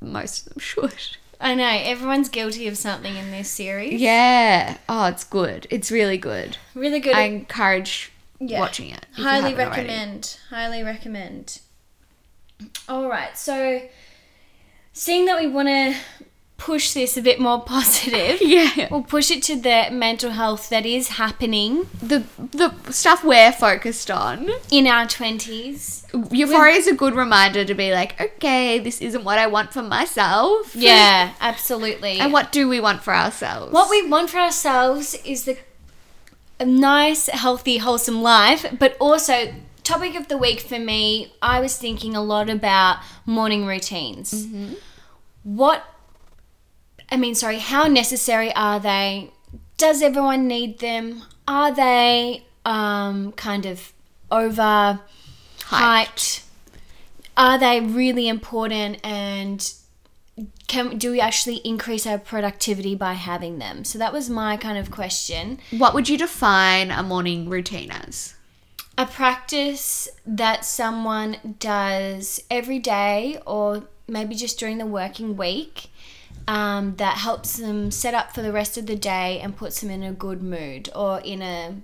Most 0.00 0.46
of 0.46 0.52
them 0.54 0.60
should. 0.60 0.94
I 1.40 1.54
know, 1.54 1.68
everyone's 1.68 2.28
guilty 2.28 2.66
of 2.68 2.76
something 2.76 3.16
in 3.16 3.30
this 3.30 3.48
series. 3.50 4.00
Yeah. 4.00 4.76
Oh, 4.88 5.06
it's 5.06 5.24
good. 5.24 5.66
It's 5.70 5.90
really 5.90 6.18
good. 6.18 6.56
Really 6.74 7.00
good. 7.00 7.14
I 7.14 7.22
encourage 7.22 8.10
Yeah. 8.40 8.60
watching 8.60 8.90
it. 8.90 9.06
highly 9.14 9.50
haven't 9.50 9.66
already. 9.66 9.82
recommend. 9.88 10.36
Highly 10.50 10.82
recommend. 10.82 11.60
All 12.88 13.08
right, 13.08 13.36
so 13.36 13.82
seeing 14.92 15.26
that 15.26 15.38
we 15.40 15.46
want 15.46 15.68
to 15.68 15.94
push 16.56 16.92
this 16.92 17.16
a 17.16 17.22
bit 17.22 17.38
more 17.38 17.62
positive, 17.74 18.38
Yeah. 18.42 18.88
we'll 18.90 19.02
push 19.04 19.30
it 19.30 19.42
to 19.44 19.54
the 19.54 19.88
mental 19.92 20.30
health 20.32 20.68
that 20.70 20.84
is 20.84 21.08
happening 21.10 21.86
The 22.02 22.24
the 22.52 22.74
stuff 22.90 23.22
we're 23.22 23.52
focused 23.52 24.10
on. 24.10 24.50
in 24.70 24.86
our 24.88 25.06
20s. 25.06 26.04
Euphoria 26.32 26.74
is 26.76 26.88
a 26.88 26.94
good 26.94 27.14
reminder 27.14 27.64
to 27.64 27.74
be 27.74 27.92
like, 27.92 28.20
okay, 28.20 28.78
this 28.80 29.00
isn't 29.00 29.22
what 29.22 29.38
I 29.38 29.46
want 29.46 29.72
for 29.72 29.82
myself. 29.82 30.74
Yeah, 30.88 31.34
absolutely. 31.40 32.18
And 32.18 32.32
what 32.32 32.50
do 32.50 32.68
we 32.68 32.80
want 32.80 33.02
for 33.04 33.14
ourselves? 33.14 33.72
What 33.72 33.88
we 33.90 34.08
want 34.08 34.30
for 34.30 34.38
ourselves 34.38 35.14
is 35.24 35.44
the 35.44 35.58
a 36.60 36.64
nice, 36.66 37.28
healthy, 37.28 37.76
wholesome 37.78 38.20
life, 38.20 38.66
but 38.76 38.96
also 38.98 39.54
topic 39.88 40.14
of 40.14 40.28
the 40.28 40.36
week 40.36 40.60
for 40.60 40.78
me, 40.78 41.32
I 41.40 41.60
was 41.60 41.78
thinking 41.78 42.14
a 42.14 42.22
lot 42.22 42.50
about 42.50 42.98
morning 43.24 43.64
routines. 43.64 44.46
What 45.42 45.84
I 47.10 47.16
mean, 47.16 47.34
sorry, 47.34 47.58
how 47.58 47.84
necessary 47.84 48.52
are 48.54 48.78
they? 48.78 49.30
Does 49.78 50.02
everyone 50.02 50.46
need 50.46 50.80
them? 50.80 51.22
Are 51.46 51.74
they 51.74 52.44
um, 52.66 53.32
kind 53.32 53.64
of 53.64 53.92
over 54.30 55.00
hyped? 55.60 56.44
Are 57.36 57.58
they 57.58 57.80
really 57.80 58.28
important 58.28 58.98
and 59.02 59.72
can 60.66 60.98
do 60.98 61.12
we 61.12 61.20
actually 61.20 61.56
increase 61.56 62.06
our 62.06 62.18
productivity 62.18 62.94
by 62.94 63.14
having 63.14 63.58
them? 63.58 63.84
So 63.84 63.98
that 63.98 64.12
was 64.12 64.28
my 64.28 64.58
kind 64.58 64.76
of 64.76 64.90
question. 64.90 65.58
What 65.70 65.94
would 65.94 66.08
you 66.10 66.18
define 66.18 66.90
a 66.90 67.02
morning 67.02 67.48
routine 67.48 67.90
as? 67.90 68.34
A 68.98 69.06
practice 69.06 70.08
that 70.26 70.64
someone 70.64 71.54
does 71.60 72.42
every 72.50 72.80
day 72.80 73.40
or 73.46 73.84
maybe 74.08 74.34
just 74.34 74.58
during 74.58 74.78
the 74.78 74.86
working 74.86 75.36
week 75.36 75.92
um, 76.48 76.96
that 76.96 77.18
helps 77.18 77.58
them 77.58 77.92
set 77.92 78.12
up 78.12 78.34
for 78.34 78.42
the 78.42 78.50
rest 78.50 78.76
of 78.76 78.86
the 78.86 78.96
day 78.96 79.38
and 79.38 79.56
puts 79.56 79.80
them 79.80 79.90
in 79.90 80.02
a 80.02 80.10
good 80.10 80.42
mood 80.42 80.90
or 80.96 81.20
in 81.20 81.42
a 81.42 81.76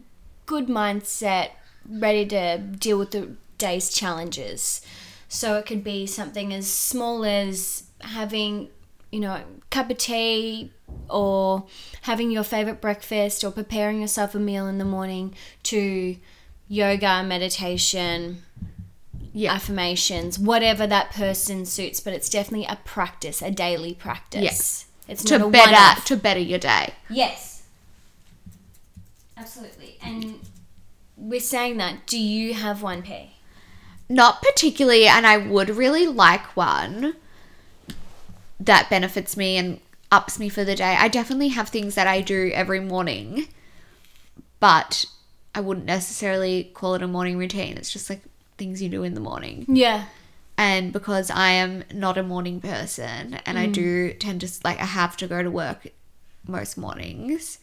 good 0.47 0.67
mindset, 0.67 1.51
ready 1.89 2.27
to 2.27 2.59
deal 2.59 2.99
with 2.99 3.13
the 3.13 3.37
day's 3.59 3.95
challenges. 3.95 4.81
So 5.29 5.55
it 5.57 5.67
could 5.67 5.85
be 5.85 6.09
something 6.09 6.53
as 6.53 6.67
small 6.67 7.25
as 7.25 7.85
having, 8.01 8.71
you 9.13 9.21
know, 9.21 9.35
a 9.35 9.45
cup 9.71 9.89
of 9.89 9.99
tea 9.99 10.73
or 11.09 11.65
having 12.03 12.33
your 12.33 12.43
favorite 12.43 12.81
breakfast 12.81 13.45
or 13.45 13.53
preparing 13.53 14.01
yourself 14.01 14.35
a 14.35 14.41
meal 14.41 14.67
in 14.67 14.79
the 14.79 14.85
morning 14.85 15.33
to 15.65 16.17
yoga, 16.69 17.23
meditation, 17.23 18.43
Yeah. 19.33 19.53
affirmations, 19.55 20.39
whatever 20.39 20.87
that 20.87 21.11
person 21.11 21.67
suits, 21.67 22.01
but 22.01 22.13
it's 22.13 22.29
definitely 22.29 22.67
a 22.67 22.79
practice, 22.85 23.43
a 23.43 23.51
daily 23.51 23.95
practice. 23.95 24.43
Yes. 24.43 24.85
It's 25.09 25.23
To 25.25 25.49
better 25.51 26.01
to 26.03 26.17
better 26.17 26.41
your 26.41 26.59
day. 26.59 26.95
Yes. 27.11 27.63
Absolutely. 29.37 29.99
And 30.03 30.41
we're 31.17 31.41
saying 31.41 31.77
that, 31.79 32.07
do 32.07 32.19
you 32.19 32.55
have 32.55 32.83
one 32.83 33.03
P? 33.03 33.33
Not 34.09 34.43
particularly, 34.43 35.07
and 35.07 35.27
I 35.27 35.37
would 35.37 35.71
really 35.71 36.07
like 36.07 36.57
one 36.57 37.17
that 38.61 38.89
benefits 38.89 39.37
me 39.37 39.57
and 39.57 39.81
ups 40.13 40.39
me 40.39 40.49
for 40.49 40.65
the 40.65 40.77
day. 40.77 40.97
I 40.99 41.09
definitely 41.09 41.49
have 41.49 41.69
things 41.69 41.95
that 41.97 42.07
I 42.07 42.21
do 42.21 42.51
every 42.55 42.81
morning, 42.81 43.49
but 44.61 45.05
I 45.55 45.61
wouldn't 45.61 45.87
necessarily 45.87 46.71
call 46.75 46.95
it 46.95 47.03
a 47.03 47.09
morning 47.09 47.39
routine. 47.39 47.77
It's 47.77 47.93
just 47.93 48.11
like 48.11 48.23
things 48.59 48.83
you 48.83 48.89
do 48.89 49.03
in 49.03 49.15
the 49.15 49.21
morning. 49.21 49.67
Yeah. 49.69 50.07
And 50.57 50.93
because 50.93 51.31
I 51.31 51.51
am 51.51 51.85
not 51.93 52.17
a 52.19 52.23
morning 52.23 52.61
person 52.61 53.41
and 53.47 53.59
I 53.59 53.67
mm. 53.67 53.73
do 53.73 54.13
tend 54.15 54.41
to 54.43 54.51
like 54.63 54.81
I 54.81 54.85
have 54.85 55.17
to 55.19 55.27
go 55.27 55.43
to 55.43 55.51
work 55.51 55.89
most 56.47 56.77
mornings 56.77 57.59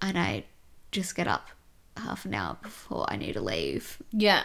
and 0.00 0.18
I 0.18 0.44
just 0.90 1.16
get 1.16 1.26
up 1.26 1.48
half 1.96 2.24
an 2.24 2.34
hour 2.34 2.56
before 2.62 3.06
I 3.08 3.16
need 3.16 3.34
to 3.34 3.40
leave 3.40 3.98
Yeah. 4.12 4.44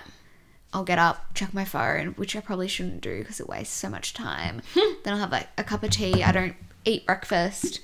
I'll 0.71 0.83
get 0.83 0.99
up, 0.99 1.33
check 1.33 1.53
my 1.53 1.65
phone, 1.65 2.09
which 2.09 2.35
I 2.35 2.41
probably 2.41 2.67
shouldn't 2.67 3.01
do 3.01 3.19
because 3.19 3.39
it 3.39 3.49
wastes 3.49 3.75
so 3.75 3.89
much 3.89 4.13
time. 4.13 4.61
then 4.75 5.13
I'll 5.13 5.17
have 5.17 5.31
like 5.31 5.47
a 5.57 5.63
cup 5.63 5.81
of 5.81 5.89
tea. 5.89 6.23
I 6.23 6.31
don't 6.31 6.55
eat 6.85 7.07
breakfast, 7.07 7.79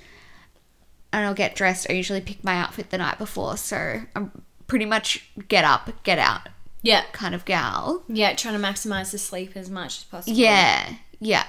and 1.12 1.26
I'll 1.26 1.34
get 1.34 1.56
dressed. 1.56 1.88
I 1.90 1.94
usually 1.94 2.20
pick 2.20 2.44
my 2.44 2.54
outfit 2.54 2.90
the 2.90 2.98
night 2.98 3.18
before, 3.18 3.56
so 3.56 4.02
I'm 4.14 4.30
pretty 4.66 4.84
much 4.84 5.28
get 5.48 5.64
up, 5.64 5.90
get 6.02 6.18
out 6.18 6.48
Yeah. 6.82 7.02
kind 7.12 7.34
of 7.34 7.44
gal. 7.44 8.02
Yeah, 8.08 8.34
trying 8.34 8.60
to 8.60 8.66
maximize 8.66 9.10
the 9.12 9.18
sleep 9.18 9.52
as 9.56 9.70
much 9.70 9.98
as 9.98 10.04
possible. 10.04 10.36
Yeah, 10.36 10.94
yeah. 11.20 11.44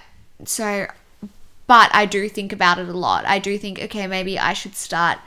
So, 0.45 0.87
but 1.65 1.89
I 1.93 2.05
do 2.05 2.29
think 2.29 2.53
about 2.53 2.77
it 2.79 2.87
a 2.87 2.93
lot. 2.93 3.25
I 3.25 3.39
do 3.39 3.57
think, 3.57 3.79
okay, 3.81 4.07
maybe 4.07 4.37
I 4.39 4.53
should 4.53 4.75
start 4.75 5.17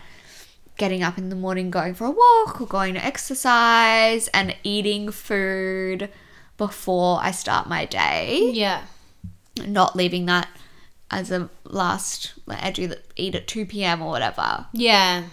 getting 0.78 1.02
up 1.02 1.18
in 1.18 1.28
the 1.28 1.36
morning, 1.36 1.70
going 1.70 1.94
for 1.94 2.06
a 2.06 2.10
walk 2.10 2.60
or 2.60 2.66
going 2.66 2.94
to 2.94 3.04
exercise 3.04 4.28
and 4.28 4.56
eating 4.62 5.10
food 5.10 6.08
before 6.56 7.18
I 7.22 7.32
start 7.32 7.68
my 7.68 7.84
day. 7.84 8.50
Yeah. 8.52 8.82
Not 9.66 9.94
leaving 9.96 10.26
that 10.26 10.48
as 11.10 11.30
a 11.30 11.50
last, 11.64 12.32
like 12.46 12.62
I 12.62 12.70
do 12.70 12.86
the, 12.86 12.98
eat 13.16 13.34
at 13.34 13.46
2 13.48 13.66
p.m. 13.66 14.00
or 14.00 14.10
whatever. 14.10 14.66
Yeah. 14.72 15.24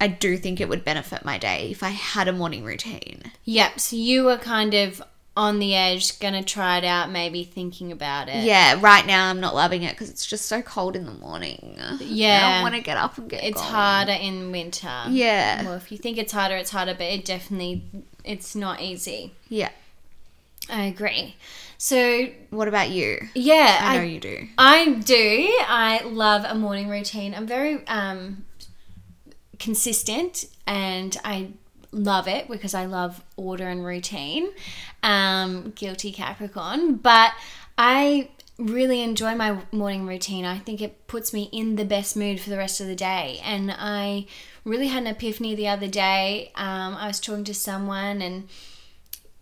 I 0.00 0.08
do 0.08 0.36
think 0.38 0.60
it 0.60 0.68
would 0.68 0.84
benefit 0.84 1.24
my 1.24 1.36
day 1.38 1.70
if 1.70 1.82
I 1.82 1.90
had 1.90 2.26
a 2.26 2.32
morning 2.32 2.64
routine. 2.64 3.32
Yep. 3.44 3.78
So 3.80 3.96
you 3.96 4.24
were 4.24 4.38
kind 4.38 4.72
of 4.74 5.02
on 5.36 5.58
the 5.58 5.74
edge, 5.74 6.18
gonna 6.18 6.42
try 6.42 6.78
it 6.78 6.84
out, 6.84 7.10
maybe 7.10 7.44
thinking 7.44 7.92
about 7.92 8.28
it. 8.28 8.42
Yeah, 8.44 8.78
right 8.80 9.06
now 9.06 9.30
I'm 9.30 9.40
not 9.40 9.54
loving 9.54 9.82
it 9.84 9.92
because 9.92 10.10
it's 10.10 10.26
just 10.26 10.46
so 10.46 10.60
cold 10.62 10.96
in 10.96 11.06
the 11.06 11.12
morning. 11.12 11.76
Yeah, 12.00 12.40
I 12.46 12.52
don't 12.54 12.62
want 12.62 12.74
to 12.74 12.80
get 12.80 12.96
up 12.96 13.16
and 13.16 13.28
get 13.30 13.44
It's 13.44 13.60
going. 13.60 13.72
harder 13.72 14.12
in 14.12 14.50
winter. 14.50 15.04
Yeah. 15.08 15.62
Well, 15.64 15.74
if 15.74 15.92
you 15.92 15.98
think 15.98 16.18
it's 16.18 16.32
harder, 16.32 16.56
it's 16.56 16.70
harder, 16.70 16.94
but 16.94 17.02
it 17.06 17.24
definitely 17.24 17.84
it's 18.24 18.54
not 18.56 18.80
easy. 18.80 19.32
Yeah. 19.48 19.70
I 20.68 20.84
agree. 20.84 21.36
So 21.78 22.26
What 22.50 22.68
about 22.68 22.90
you? 22.90 23.28
yeah, 23.34 23.78
I 23.82 23.96
know 23.96 24.02
I, 24.02 24.04
you 24.04 24.20
do. 24.20 24.48
I 24.58 24.88
do. 24.94 25.48
I 25.66 26.02
love 26.04 26.44
a 26.46 26.54
morning 26.54 26.88
routine. 26.88 27.34
I'm 27.34 27.46
very 27.46 27.86
um 27.86 28.44
consistent 29.60 30.46
and 30.66 31.16
I 31.24 31.50
love 31.92 32.26
it 32.26 32.48
because 32.48 32.74
I 32.74 32.86
love 32.86 33.22
order 33.36 33.68
and 33.68 33.84
routine. 33.84 34.50
Um, 35.02 35.72
guilty 35.76 36.12
Capricorn, 36.12 36.96
but 36.96 37.32
I 37.78 38.30
really 38.58 39.00
enjoy 39.00 39.34
my 39.34 39.58
morning 39.72 40.06
routine. 40.06 40.44
I 40.44 40.58
think 40.58 40.80
it 40.82 41.06
puts 41.06 41.32
me 41.32 41.48
in 41.52 41.76
the 41.76 41.84
best 41.84 42.16
mood 42.16 42.40
for 42.40 42.50
the 42.50 42.58
rest 42.58 42.80
of 42.80 42.86
the 42.86 42.94
day. 42.94 43.40
And 43.42 43.74
I 43.76 44.26
really 44.64 44.88
had 44.88 45.04
an 45.04 45.08
epiphany 45.08 45.54
the 45.54 45.68
other 45.68 45.88
day. 45.88 46.52
Um, 46.54 46.94
I 46.94 47.06
was 47.06 47.20
talking 47.20 47.44
to 47.44 47.54
someone 47.54 48.20
and 48.20 48.48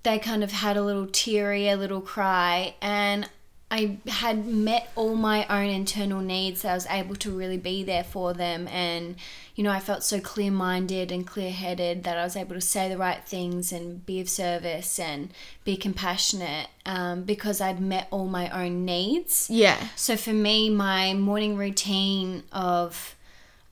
they 0.05 0.19
kind 0.19 0.45
of 0.45 0.53
had 0.53 0.77
a 0.77 0.83
little 0.83 1.09
teary, 1.11 1.69
a 1.69 1.77
little 1.77 2.01
cry, 2.01 2.75
and 2.81 3.29
I 3.71 3.99
had 4.07 4.47
met 4.47 4.91
all 4.97 5.15
my 5.15 5.47
own 5.47 5.69
internal 5.69 6.21
needs. 6.21 6.63
That 6.63 6.71
I 6.71 6.75
was 6.75 6.87
able 6.87 7.17
to 7.17 7.31
really 7.31 7.59
be 7.59 7.85
there 7.85 8.05
for 8.05 8.33
them, 8.33 8.67
and 8.69 9.17
you 9.55 9.65
know, 9.65 9.71
I 9.71 9.81
felt 9.81 10.03
so 10.03 10.21
clear 10.21 10.51
minded 10.51 11.13
and 11.13 11.27
clear 11.27 11.51
headed 11.51 12.05
that 12.05 12.17
I 12.17 12.25
was 12.25 12.37
able 12.37 12.55
to 12.55 12.61
say 12.61 12.89
the 12.89 12.97
right 12.97 13.23
things 13.25 13.73
and 13.73 14.07
be 14.07 14.21
of 14.21 14.29
service 14.29 14.99
and 14.99 15.31
be 15.65 15.77
compassionate 15.77 16.69
um, 16.87 17.25
because 17.25 17.61
I'd 17.61 17.81
met 17.81 18.09
all 18.11 18.27
my 18.27 18.49
own 18.51 18.85
needs. 18.85 19.51
Yeah. 19.51 19.89
So 19.97 20.17
for 20.17 20.33
me, 20.33 20.71
my 20.71 21.13
morning 21.13 21.57
routine 21.57 22.45
of 22.53 23.17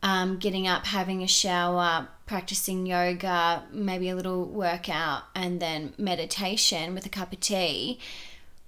um, 0.02 0.38
getting 0.38 0.66
up, 0.66 0.87
having 0.87 1.22
a 1.22 1.28
shower, 1.28 2.09
practicing 2.26 2.85
yoga, 2.85 3.62
maybe 3.72 4.11
a 4.11 4.16
little 4.16 4.44
workout, 4.44 5.22
and 5.35 5.59
then 5.59 5.94
meditation 5.96 6.94
with 6.94 7.06
a 7.06 7.11
cup 7.11 7.32
of 7.32 7.40
tea 7.40 7.98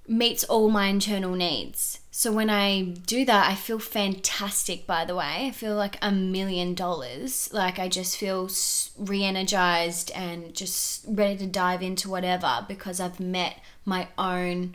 meets 0.09 0.43
all 0.45 0.71
my 0.71 0.87
internal 0.87 1.35
needs. 1.35 2.01
So 2.11 2.33
when 2.33 2.51
I 2.51 2.83
do 2.83 3.25
that, 3.27 3.49
I 3.49 3.55
feel 3.55 3.79
fantastic, 3.79 4.89
by 4.89 5.05
the 5.05 5.15
way. 5.15 5.47
I 5.47 5.51
feel 5.53 5.77
like 5.77 5.97
a 6.03 6.11
million 6.11 6.75
dollars. 6.75 7.49
Like 7.53 7.79
I 7.79 7.89
just 7.89 8.17
feel 8.17 8.51
re 8.99 9.23
energized 9.23 10.11
and 10.17 10.53
just 10.53 11.05
ready 11.07 11.37
to 11.37 11.47
dive 11.47 11.81
into 11.83 12.09
whatever 12.09 12.65
because 12.67 12.99
I've 12.99 13.21
met 13.21 13.61
my 13.85 14.09
own, 14.19 14.75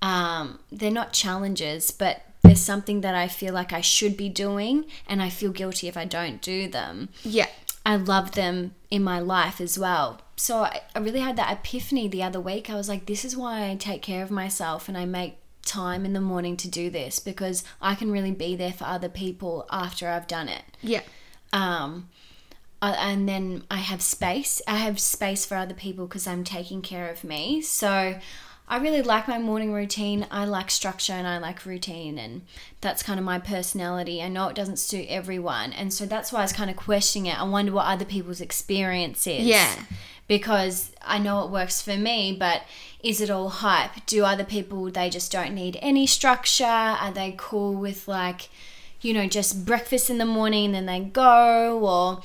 um, 0.00 0.58
they're 0.72 0.90
not 0.90 1.12
challenges, 1.12 1.92
but 1.92 2.22
there's 2.42 2.60
something 2.60 3.02
that 3.02 3.14
I 3.14 3.28
feel 3.28 3.54
like 3.54 3.72
I 3.72 3.80
should 3.80 4.16
be 4.16 4.28
doing 4.28 4.86
and 5.06 5.22
I 5.22 5.28
feel 5.28 5.52
guilty 5.52 5.86
if 5.86 5.96
I 5.96 6.04
don't 6.04 6.42
do 6.42 6.66
them. 6.66 7.10
Yeah. 7.22 7.46
I 7.86 7.96
love 7.96 8.32
them 8.32 8.74
in 8.90 9.04
my 9.04 9.20
life 9.20 9.60
as 9.60 9.78
well. 9.78 10.20
So 10.42 10.64
I, 10.64 10.80
I 10.92 10.98
really 10.98 11.20
had 11.20 11.36
that 11.36 11.52
epiphany 11.52 12.08
the 12.08 12.24
other 12.24 12.40
week. 12.40 12.68
I 12.68 12.74
was 12.74 12.88
like, 12.88 13.06
this 13.06 13.24
is 13.24 13.36
why 13.36 13.70
I 13.70 13.76
take 13.76 14.02
care 14.02 14.24
of 14.24 14.30
myself 14.32 14.88
and 14.88 14.98
I 14.98 15.04
make 15.04 15.36
time 15.64 16.04
in 16.04 16.14
the 16.14 16.20
morning 16.20 16.56
to 16.56 16.68
do 16.68 16.90
this 16.90 17.20
because 17.20 17.62
I 17.80 17.94
can 17.94 18.10
really 18.10 18.32
be 18.32 18.56
there 18.56 18.72
for 18.72 18.82
other 18.82 19.08
people 19.08 19.68
after 19.70 20.08
I've 20.08 20.26
done 20.26 20.48
it. 20.48 20.64
Yeah. 20.82 21.02
Um, 21.52 22.08
and 22.82 23.28
then 23.28 23.62
I 23.70 23.76
have 23.76 24.02
space. 24.02 24.60
I 24.66 24.78
have 24.78 24.98
space 24.98 25.46
for 25.46 25.54
other 25.54 25.74
people 25.74 26.08
because 26.08 26.26
I'm 26.26 26.42
taking 26.42 26.82
care 26.82 27.08
of 27.08 27.22
me. 27.22 27.62
So 27.62 28.18
I 28.66 28.78
really 28.78 29.02
like 29.02 29.28
my 29.28 29.38
morning 29.38 29.72
routine. 29.72 30.26
I 30.28 30.44
like 30.46 30.72
structure 30.72 31.12
and 31.12 31.28
I 31.28 31.38
like 31.38 31.64
routine, 31.64 32.18
and 32.18 32.42
that's 32.80 33.02
kind 33.02 33.20
of 33.20 33.24
my 33.24 33.38
personality. 33.38 34.20
I 34.20 34.28
know 34.28 34.48
it 34.48 34.56
doesn't 34.56 34.78
suit 34.78 35.06
everyone, 35.08 35.72
and 35.72 35.92
so 35.92 36.06
that's 36.06 36.32
why 36.32 36.40
I 36.40 36.42
was 36.42 36.52
kind 36.52 36.70
of 36.70 36.76
questioning 36.76 37.30
it. 37.30 37.38
I 37.38 37.44
wonder 37.44 37.70
what 37.70 37.86
other 37.86 38.04
people's 38.04 38.40
experience 38.40 39.26
is. 39.26 39.44
Yeah. 39.46 39.74
Because 40.28 40.92
I 41.02 41.18
know 41.18 41.44
it 41.44 41.50
works 41.50 41.82
for 41.82 41.96
me, 41.96 42.34
but 42.38 42.62
is 43.02 43.20
it 43.20 43.30
all 43.30 43.48
hype? 43.48 44.06
Do 44.06 44.24
other 44.24 44.44
people, 44.44 44.90
they 44.90 45.10
just 45.10 45.32
don't 45.32 45.54
need 45.54 45.78
any 45.82 46.06
structure? 46.06 46.64
Are 46.64 47.12
they 47.12 47.34
cool 47.36 47.74
with 47.74 48.08
like, 48.08 48.48
you 49.00 49.12
know, 49.12 49.26
just 49.26 49.66
breakfast 49.66 50.08
in 50.08 50.18
the 50.18 50.24
morning 50.24 50.66
and 50.66 50.74
then 50.74 50.86
they 50.86 51.00
go? 51.00 51.78
Or 51.80 52.22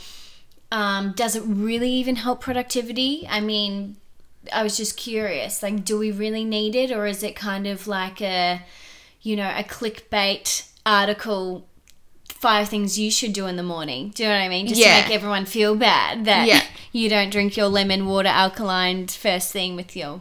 um, 0.71 1.13
does 1.15 1.35
it 1.35 1.43
really 1.45 1.91
even 1.91 2.17
help 2.17 2.41
productivity? 2.41 3.27
I 3.29 3.39
mean, 3.41 3.97
I 4.53 4.63
was 4.63 4.77
just 4.77 4.97
curious. 4.97 5.63
Like, 5.63 5.83
do 5.83 5.97
we 5.97 6.11
really 6.11 6.45
need 6.45 6.75
it, 6.75 6.91
or 6.91 7.05
is 7.05 7.23
it 7.23 7.35
kind 7.35 7.67
of 7.67 7.87
like 7.87 8.21
a, 8.21 8.61
you 9.21 9.35
know, 9.35 9.49
a 9.49 9.63
clickbait 9.63 10.69
article? 10.85 11.66
Five 12.29 12.69
things 12.69 12.99
you 12.99 13.09
should 13.09 13.33
do 13.33 13.47
in 13.47 13.55
the 13.55 13.63
morning. 13.63 14.11
Do 14.13 14.23
you 14.23 14.29
know 14.29 14.35
what 14.35 14.41
I 14.41 14.49
mean? 14.49 14.67
Just 14.67 14.79
Yeah. 14.79 14.97
to 15.01 15.07
make 15.07 15.15
everyone 15.15 15.45
feel 15.45 15.75
bad 15.75 16.25
that 16.25 16.47
Yeah. 16.47 16.61
you 16.91 17.09
don't 17.09 17.29
drink 17.31 17.57
your 17.57 17.67
lemon 17.67 18.05
water 18.05 18.29
alkaline 18.29 19.07
first 19.07 19.51
thing 19.51 19.75
with 19.75 19.95
your 19.95 20.19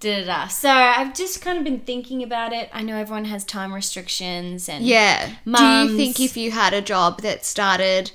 da 0.00 0.20
da 0.20 0.24
da. 0.26 0.48
So 0.48 0.70
I've 0.70 1.14
just 1.14 1.40
kind 1.40 1.56
of 1.56 1.64
been 1.64 1.80
thinking 1.80 2.22
about 2.22 2.52
it. 2.52 2.68
I 2.72 2.82
know 2.82 2.96
everyone 2.96 3.24
has 3.26 3.44
time 3.44 3.72
restrictions 3.72 4.68
and 4.68 4.84
Yeah. 4.84 5.30
Mums. 5.46 5.88
Do 5.90 5.92
you 5.92 5.98
think 5.98 6.20
if 6.20 6.36
you 6.36 6.50
had 6.50 6.74
a 6.74 6.82
job 6.82 7.22
that 7.22 7.46
started 7.46 8.10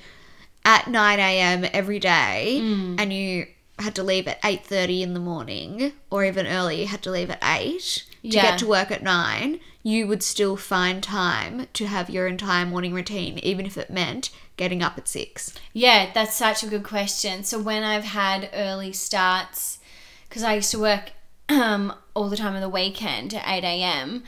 at 0.64 0.88
9 0.88 1.20
a.m. 1.20 1.66
every 1.74 2.00
day 2.00 2.60
Mm. 2.62 3.00
and 3.00 3.12
you 3.12 3.48
had 3.80 3.96
to 3.96 4.04
leave 4.04 4.28
at 4.28 4.40
8.30 4.44 5.02
in 5.02 5.14
the 5.16 5.20
morning 5.20 5.94
or 6.12 6.24
even 6.26 6.46
early, 6.46 6.82
you 6.82 6.88
had 6.88 7.02
to 7.04 7.10
leave 7.12 7.30
at 7.32 7.40
8 7.42 8.04
to 8.24 8.28
Yeah. 8.30 8.42
get 8.42 8.60
to 8.60 8.68
work 8.68 8.92
at 8.92 9.04
9, 9.04 9.60
you 9.84 10.08
would 10.08 10.22
still 10.24 10.58
find 10.58 11.02
time 11.02 11.68
to 11.74 11.88
have 11.88 12.10
your 12.10 12.28
entire 12.28 12.66
morning 12.66 12.94
routine, 12.94 13.40
even 13.40 13.66
if 13.66 13.78
it 13.78 13.90
meant 13.90 14.30
getting 14.58 14.84
up 14.84 14.98
at 14.98 15.08
6. 15.08 15.54
Yeah, 15.74 16.10
that's 16.14 16.36
such 16.36 16.64
a 16.64 16.68
good 16.68 16.84
question. 16.84 17.44
So 17.44 17.60
when 17.60 17.84
I've 17.84 18.04
had 18.04 18.50
early 18.54 18.92
starts, 18.92 19.80
because 20.28 20.44
I 20.44 20.56
used 20.56 20.72
to 20.72 20.80
work 20.80 21.12
um, 21.50 21.94
all 22.14 22.30
the 22.30 22.38
time 22.38 22.56
on 22.56 22.62
the 22.62 22.70
weekend 22.70 23.34
at 23.34 23.44
8 23.48 23.64
a.m., 23.64 24.24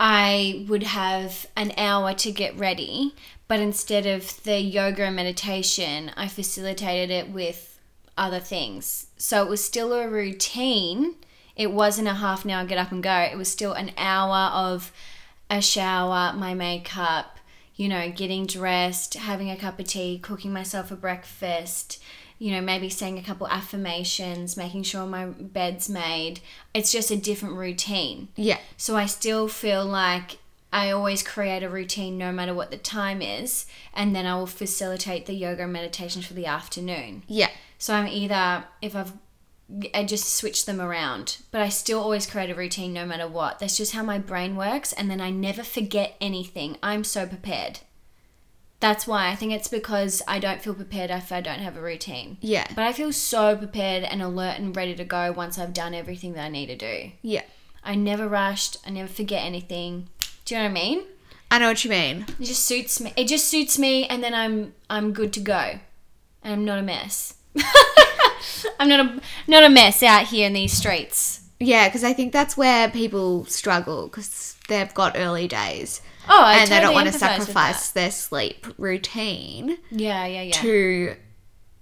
I 0.00 0.64
would 0.68 0.82
have 0.82 1.46
an 1.54 1.72
hour 1.76 2.14
to 2.14 2.32
get 2.32 2.58
ready. 2.58 3.14
But 3.46 3.60
instead 3.60 4.06
of 4.06 4.42
the 4.44 4.58
yoga 4.58 5.04
and 5.04 5.16
meditation, 5.16 6.10
I 6.16 6.28
facilitated 6.28 7.10
it 7.10 7.28
with 7.28 7.78
other 8.16 8.40
things. 8.40 9.06
So 9.18 9.42
it 9.44 9.48
was 9.48 9.62
still 9.62 9.92
a 9.92 10.08
routine. 10.08 11.14
It 11.56 11.72
wasn't 11.72 12.08
a 12.08 12.14
half 12.14 12.44
an 12.44 12.50
hour 12.50 12.64
get 12.64 12.78
up 12.78 12.92
and 12.92 13.02
go. 13.02 13.14
It 13.14 13.36
was 13.36 13.50
still 13.50 13.72
an 13.72 13.92
hour 13.96 14.50
of 14.52 14.92
a 15.50 15.60
shower, 15.60 16.32
my 16.34 16.54
makeup, 16.54 17.38
you 17.76 17.88
know, 17.88 18.10
getting 18.10 18.46
dressed, 18.46 19.14
having 19.14 19.50
a 19.50 19.56
cup 19.56 19.78
of 19.78 19.86
tea, 19.86 20.18
cooking 20.18 20.52
myself 20.52 20.90
a 20.90 20.96
breakfast, 20.96 22.02
you 22.38 22.50
know, 22.50 22.60
maybe 22.60 22.88
saying 22.88 23.18
a 23.18 23.22
couple 23.22 23.46
affirmations, 23.48 24.56
making 24.56 24.82
sure 24.82 25.06
my 25.06 25.26
bed's 25.26 25.88
made. 25.88 26.40
It's 26.72 26.92
just 26.92 27.10
a 27.10 27.16
different 27.16 27.56
routine. 27.56 28.28
Yeah. 28.36 28.58
So 28.76 28.96
I 28.96 29.06
still 29.06 29.48
feel 29.48 29.84
like 29.84 30.38
I 30.72 30.90
always 30.90 31.22
create 31.22 31.62
a 31.62 31.68
routine 31.68 32.18
no 32.18 32.32
matter 32.32 32.52
what 32.52 32.72
the 32.72 32.76
time 32.76 33.22
is, 33.22 33.66
and 33.92 34.14
then 34.14 34.26
I 34.26 34.34
will 34.34 34.46
facilitate 34.46 35.26
the 35.26 35.34
yoga 35.34 35.62
and 35.62 35.72
meditation 35.72 36.20
for 36.20 36.34
the 36.34 36.46
afternoon. 36.46 37.22
Yeah. 37.28 37.50
So 37.78 37.94
I'm 37.94 38.08
either 38.08 38.64
if 38.82 38.96
I've 38.96 39.12
I 39.94 40.04
just 40.04 40.34
switch 40.34 40.66
them 40.66 40.80
around, 40.80 41.38
but 41.50 41.62
I 41.62 41.68
still 41.68 42.00
always 42.00 42.26
create 42.26 42.50
a 42.50 42.54
routine 42.54 42.92
no 42.92 43.06
matter 43.06 43.26
what. 43.26 43.58
That's 43.58 43.76
just 43.76 43.92
how 43.92 44.02
my 44.02 44.18
brain 44.18 44.56
works, 44.56 44.92
and 44.92 45.10
then 45.10 45.20
I 45.20 45.30
never 45.30 45.62
forget 45.62 46.16
anything. 46.20 46.76
I'm 46.82 47.02
so 47.02 47.26
prepared. 47.26 47.80
That's 48.80 49.06
why 49.06 49.28
I 49.28 49.34
think 49.34 49.52
it's 49.52 49.68
because 49.68 50.20
I 50.28 50.38
don't 50.38 50.60
feel 50.60 50.74
prepared 50.74 51.10
if 51.10 51.32
I 51.32 51.40
don't 51.40 51.60
have 51.60 51.76
a 51.76 51.80
routine. 51.80 52.36
Yeah. 52.42 52.66
But 52.74 52.84
I 52.84 52.92
feel 52.92 53.12
so 53.12 53.56
prepared 53.56 54.04
and 54.04 54.20
alert 54.20 54.58
and 54.58 54.76
ready 54.76 54.94
to 54.96 55.04
go 55.04 55.32
once 55.32 55.58
I've 55.58 55.72
done 55.72 55.94
everything 55.94 56.34
that 56.34 56.44
I 56.44 56.48
need 56.50 56.66
to 56.66 56.76
do. 56.76 57.12
Yeah. 57.22 57.44
I 57.82 57.94
never 57.94 58.28
rushed. 58.28 58.76
I 58.86 58.90
never 58.90 59.08
forget 59.08 59.42
anything. 59.42 60.08
Do 60.44 60.54
you 60.54 60.60
know 60.60 60.64
what 60.64 60.70
I 60.70 60.74
mean? 60.74 61.04
I 61.50 61.58
know 61.58 61.68
what 61.68 61.84
you 61.84 61.90
mean. 61.90 62.26
It 62.38 62.44
just 62.44 62.64
suits 62.64 63.00
me. 63.00 63.12
It 63.16 63.28
just 63.28 63.46
suits 63.46 63.78
me, 63.78 64.06
and 64.06 64.22
then 64.22 64.34
I'm 64.34 64.74
I'm 64.90 65.12
good 65.12 65.32
to 65.34 65.40
go, 65.40 65.78
and 66.42 66.52
I'm 66.52 66.64
not 66.64 66.78
a 66.78 66.82
mess. 66.82 67.34
I'm 68.80 68.88
not 68.88 69.00
a 69.00 69.20
not 69.46 69.64
a 69.64 69.68
mess 69.70 70.02
out 70.02 70.26
here 70.28 70.46
in 70.46 70.52
these 70.52 70.72
streets. 70.72 71.40
Yeah, 71.60 71.88
because 71.88 72.04
I 72.04 72.12
think 72.12 72.32
that's 72.32 72.56
where 72.56 72.90
people 72.90 73.44
struggle 73.46 74.08
because 74.08 74.56
they've 74.68 74.92
got 74.92 75.16
early 75.16 75.46
days 75.48 76.00
Oh, 76.28 76.42
I 76.42 76.56
and 76.56 76.70
they 76.70 76.80
don't 76.80 76.94
want 76.94 77.06
to 77.06 77.12
sacrifice 77.12 77.90
their 77.90 78.10
sleep 78.10 78.66
routine. 78.78 79.78
Yeah, 79.90 80.26
yeah, 80.26 80.42
yeah. 80.42 80.52
to 80.54 81.16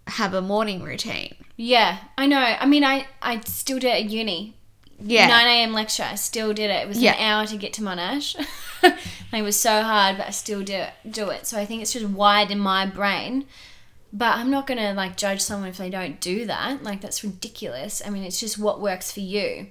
have 0.09 0.35
a 0.35 0.42
morning 0.42 0.83
routine. 0.83 1.35
Yeah, 1.57 1.98
I 2.18 2.27
know. 2.27 2.38
I 2.38 2.66
mean, 2.66 2.85
I 2.85 3.07
I 3.20 3.40
still 3.40 3.79
did 3.79 3.88
it 3.88 4.05
at 4.05 4.11
uni. 4.11 4.57
Yeah. 5.05 5.27
9 5.27 5.46
a.m. 5.46 5.72
lecture. 5.72 6.05
I 6.05 6.14
still 6.14 6.53
did 6.53 6.70
it. 6.70 6.83
It 6.85 6.88
was 6.88 6.98
Yeah. 7.03 7.14
an 7.14 7.20
hour 7.20 7.46
to 7.46 7.57
get 7.57 7.72
to 7.75 7.83
Monash. 7.83 8.37
it 9.33 9.42
was 9.42 9.59
so 9.59 9.83
hard, 9.83 10.16
but 10.16 10.29
I 10.29 10.31
still 10.31 10.62
do 10.62 10.75
it. 10.75 10.90
Do 11.11 11.31
it. 11.31 11.44
So 11.46 11.59
I 11.59 11.66
think 11.66 11.83
it's 11.83 11.92
just 11.92 12.07
wired 12.07 12.53
in 12.53 12.61
my 12.61 12.87
brain. 12.87 13.46
But 14.12 14.37
I'm 14.37 14.51
not 14.51 14.66
gonna 14.66 14.92
like 14.94 15.16
judge 15.16 15.40
someone 15.40 15.68
if 15.70 15.79
they 15.79 15.88
don't 15.90 16.20
do 16.20 16.46
that. 16.46 16.83
Like 16.83 17.01
that's 17.01 17.25
ridiculous. 17.25 18.03
I 18.05 18.11
mean, 18.11 18.25
it's 18.25 18.38
just 18.40 18.59
what 18.59 18.81
works 18.81 19.11
for 19.11 19.20
you. 19.20 19.68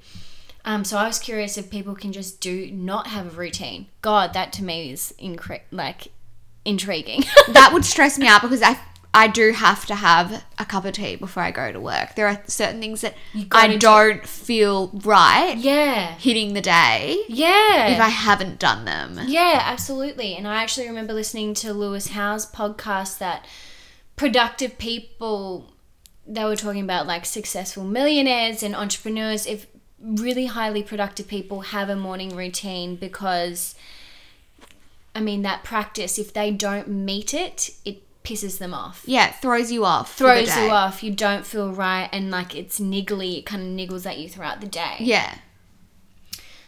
Um, 0.66 0.84
so 0.84 0.98
I 0.98 1.08
was 1.08 1.20
curious 1.20 1.58
if 1.58 1.70
people 1.72 1.96
can 1.96 2.12
just 2.12 2.40
do 2.40 2.70
not 2.72 3.08
have 3.08 3.26
a 3.28 3.38
routine. 3.38 3.88
God, 4.02 4.34
that 4.34 4.54
to 4.54 4.64
me 4.64 4.92
is 4.92 5.14
incre- 5.22 5.62
like 5.72 6.08
intriguing. 6.66 7.24
that 7.50 7.72
would 7.74 7.86
stress 7.86 8.18
me 8.18 8.28
out 8.28 8.42
because 8.42 8.62
I 8.62 8.80
I 9.14 9.28
do 9.28 9.52
have 9.52 9.86
to 9.88 9.96
have 9.96 10.44
a 10.58 10.64
cup 10.66 10.86
of 10.86 10.94
tea 10.94 11.18
before 11.18 11.44
I 11.44 11.52
go 11.52 11.72
to 11.72 11.80
work. 11.82 12.16
There 12.16 12.28
are 12.28 12.42
certain 12.48 12.80
things 12.80 13.02
that 13.02 13.16
I 13.52 13.68
do- 13.68 13.78
don't 13.78 14.26
feel 14.26 14.88
right 15.04 15.58
yeah. 15.58 16.16
hitting 16.16 16.54
the 16.54 16.62
day 16.62 17.18
Yeah. 17.28 17.88
if 17.88 18.00
I 18.00 18.08
haven't 18.08 18.58
done 18.58 18.86
them. 18.86 19.20
Yeah, 19.28 19.60
absolutely. 19.64 20.36
And 20.36 20.48
I 20.48 20.64
actually 20.64 20.88
remember 20.88 21.14
listening 21.14 21.54
to 21.56 21.74
Lewis 21.74 22.10
Howes' 22.10 22.50
podcast 22.50 23.18
that 23.18 23.46
productive 24.22 24.78
people 24.78 25.74
they 26.28 26.44
were 26.44 26.56
talking 26.56 26.84
about 26.84 27.08
like 27.08 27.26
successful 27.26 27.84
millionaires 27.84 28.62
and 28.62 28.76
entrepreneurs 28.76 29.48
if 29.48 29.66
really 30.00 30.46
highly 30.46 30.84
productive 30.84 31.28
people 31.28 31.62
have 31.62 31.90
a 31.90 31.96
morning 31.96 32.36
routine 32.36 32.96
because 32.96 33.74
I 35.16 35.22
mean 35.22 35.42
that 35.42 35.64
practice 35.64 36.20
if 36.20 36.34
they 36.34 36.52
don't 36.52 36.88
meet 36.88 37.34
it 37.34 37.72
it 37.84 38.04
pisses 38.24 38.60
them 38.60 38.76
off 38.76 39.02
Yeah, 39.08 39.30
it 39.30 39.36
throws 39.42 39.72
you 39.72 39.86
off. 39.86 40.14
for 40.16 40.28
the 40.28 40.46
throws 40.46 40.56
you 40.56 40.70
off 40.70 41.02
you 41.02 41.12
don't 41.12 41.44
feel 41.44 41.72
right 41.74 42.08
and 42.12 42.30
like 42.30 42.56
it's 42.56 42.80
niggly 42.80 43.40
it 43.40 43.46
kind 43.48 43.64
of 43.64 43.70
niggles 43.70 44.06
at 44.06 44.20
you 44.20 44.30
throughout 44.30 44.62
the 44.62 44.68
day 44.68 44.98
Yeah. 45.00 45.40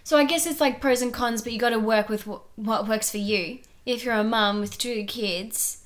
So 0.04 0.18
I 0.18 0.24
guess 0.26 0.48
it's 0.48 0.60
like 0.60 0.82
pros 0.82 1.04
and 1.04 1.13
cons, 1.13 1.44
but 1.44 1.54
you 1.54 1.60
got 1.60 1.70
to 1.70 1.80
work 1.80 2.10
with 2.10 2.26
what 2.28 2.88
works 2.89 3.10
for 3.12 3.20
you. 3.20 3.60
If 3.86 4.04
you're 4.04 4.16
a 4.16 4.24
mum 4.24 4.60
with 4.60 4.78
two 4.78 5.06
kids, 5.06 5.83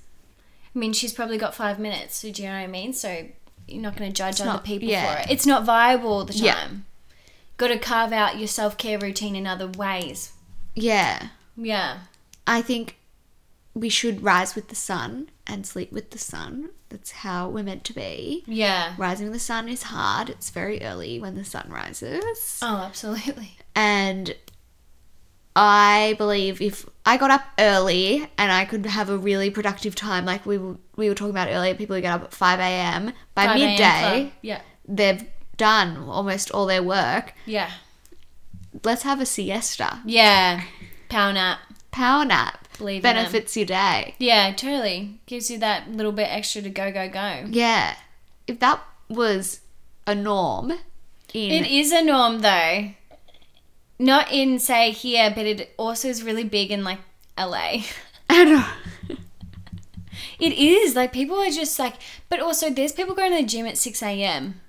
I 0.77 0.79
mean, 0.79 0.93
she's 0.93 1.11
probably 1.11 1.39
got 1.39 1.55
five 1.55 1.79
minutes. 1.79 2.17
So 2.17 2.31
do 2.31 2.43
you 2.43 2.47
know 2.47 2.53
what 2.53 2.61
I 2.61 2.67
mean? 2.67 2.93
So 2.93 3.27
you're 3.67 3.81
not 3.81 3.97
going 3.97 4.11
to 4.11 4.15
judge 4.15 4.39
other 4.39 4.51
not- 4.51 4.63
people 4.63 4.87
yeah. 4.87 5.15
for 5.15 5.21
it. 5.21 5.31
It's 5.31 5.47
not 5.47 5.65
viable 5.65 6.09
all 6.11 6.23
the 6.23 6.33
time. 6.33 6.43
Yeah. 6.43 6.67
Got 7.57 7.69
to 7.69 7.79
carve 7.79 8.13
out 8.13 8.37
your 8.37 8.47
self 8.47 8.77
care 8.77 8.99
routine 8.99 9.35
in 9.35 9.47
other 9.47 9.67
ways. 9.67 10.33
Yeah. 10.75 11.29
Yeah. 11.55 12.01
I 12.45 12.61
think 12.61 12.97
we 13.73 13.89
should 13.89 14.21
rise 14.21 14.53
with 14.53 14.67
the 14.67 14.75
sun 14.75 15.31
and 15.47 15.65
sleep 15.65 15.91
with 15.91 16.11
the 16.11 16.19
sun. 16.19 16.69
That's 16.89 17.09
how 17.09 17.49
we're 17.49 17.63
meant 17.63 17.83
to 17.85 17.93
be. 17.93 18.43
Yeah. 18.45 18.93
Rising 18.99 19.25
with 19.25 19.33
the 19.33 19.39
sun 19.39 19.67
is 19.69 19.81
hard. 19.81 20.29
It's 20.29 20.51
very 20.51 20.83
early 20.83 21.19
when 21.19 21.33
the 21.33 21.43
sun 21.43 21.69
rises. 21.71 22.59
Oh, 22.61 22.83
absolutely. 22.85 23.57
And 23.75 24.35
I 25.59 26.13
believe 26.19 26.61
if 26.61 26.85
I 27.03 27.17
got 27.17 27.31
up 27.31 27.41
early 27.57 28.29
and 28.37 28.51
I 28.51 28.63
could 28.63 28.85
have 28.85 29.09
a 29.09 29.17
really 29.17 29.49
productive 29.49 29.95
time, 29.95 30.23
like 30.23 30.45
we 30.45 30.59
were, 30.59 30.75
we 30.95 31.09
were 31.09 31.15
talking 31.15 31.31
about 31.31 31.47
earlier, 31.49 31.73
people 31.73 31.95
who 31.95 32.01
get 32.03 32.13
up 32.13 32.25
at 32.25 32.33
5 32.33 32.59
a.m., 32.59 33.11
by 33.33 33.47
5 33.47 33.55
midday. 33.55 34.33
Yeah. 34.43 34.61
they've 34.87 35.25
done 35.57 35.97
almost 36.07 36.51
all 36.51 36.67
their 36.67 36.83
work. 36.83 37.33
Yeah. 37.47 37.71
Let's 38.83 39.01
have 39.01 39.19
a 39.19 39.25
siesta. 39.25 40.01
Yeah. 40.05 40.61
Power 41.09 41.33
nap. 41.33 41.59
Power 41.89 42.23
nap 42.23 42.67
Believe 42.77 43.01
benefits 43.01 43.57
your 43.57 43.65
day. 43.65 44.13
Yeah, 44.19 44.51
totally. 44.51 45.19
Gives 45.25 45.49
you 45.49 45.57
that 45.57 45.89
little 45.91 46.11
bit 46.11 46.27
extra 46.29 46.61
to 46.61 46.69
go, 46.69 46.91
go, 46.91 47.09
go. 47.09 47.45
Yeah. 47.49 47.95
If 48.45 48.59
that 48.59 48.79
was 49.09 49.61
a 50.05 50.13
norm 50.13 50.73
in 51.33 51.51
It 51.65 51.71
is 51.71 51.91
a 51.91 52.03
norm 52.03 52.41
though. 52.41 52.91
Not 53.99 54.31
in 54.31 54.59
say 54.59 54.91
here, 54.91 55.31
but 55.35 55.45
it 55.45 55.73
also 55.77 56.07
is 56.07 56.23
really 56.23 56.43
big 56.43 56.71
in 56.71 56.83
like 56.83 56.99
LA. 57.37 57.83
I 58.29 58.43
know. 58.43 58.65
It 60.39 60.53
is 60.53 60.95
like 60.95 61.13
people 61.13 61.37
are 61.37 61.49
just 61.49 61.79
like, 61.79 61.95
but 62.29 62.39
also 62.39 62.69
there's 62.69 62.91
people 62.91 63.15
going 63.15 63.31
to 63.31 63.41
the 63.41 63.47
gym 63.47 63.65
at 63.65 63.77
six 63.77 64.03
a.m. 64.03 64.61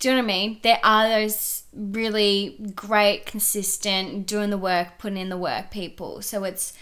Do 0.00 0.08
you 0.08 0.14
know 0.14 0.20
what 0.20 0.24
I 0.24 0.26
mean? 0.26 0.60
There 0.62 0.80
are 0.82 1.08
those 1.08 1.62
really 1.72 2.56
great, 2.74 3.24
consistent, 3.24 4.26
doing 4.26 4.50
the 4.50 4.58
work, 4.58 4.98
putting 4.98 5.18
in 5.18 5.28
the 5.28 5.36
work 5.38 5.70
people. 5.70 6.20
So 6.22 6.44
it's 6.44 6.72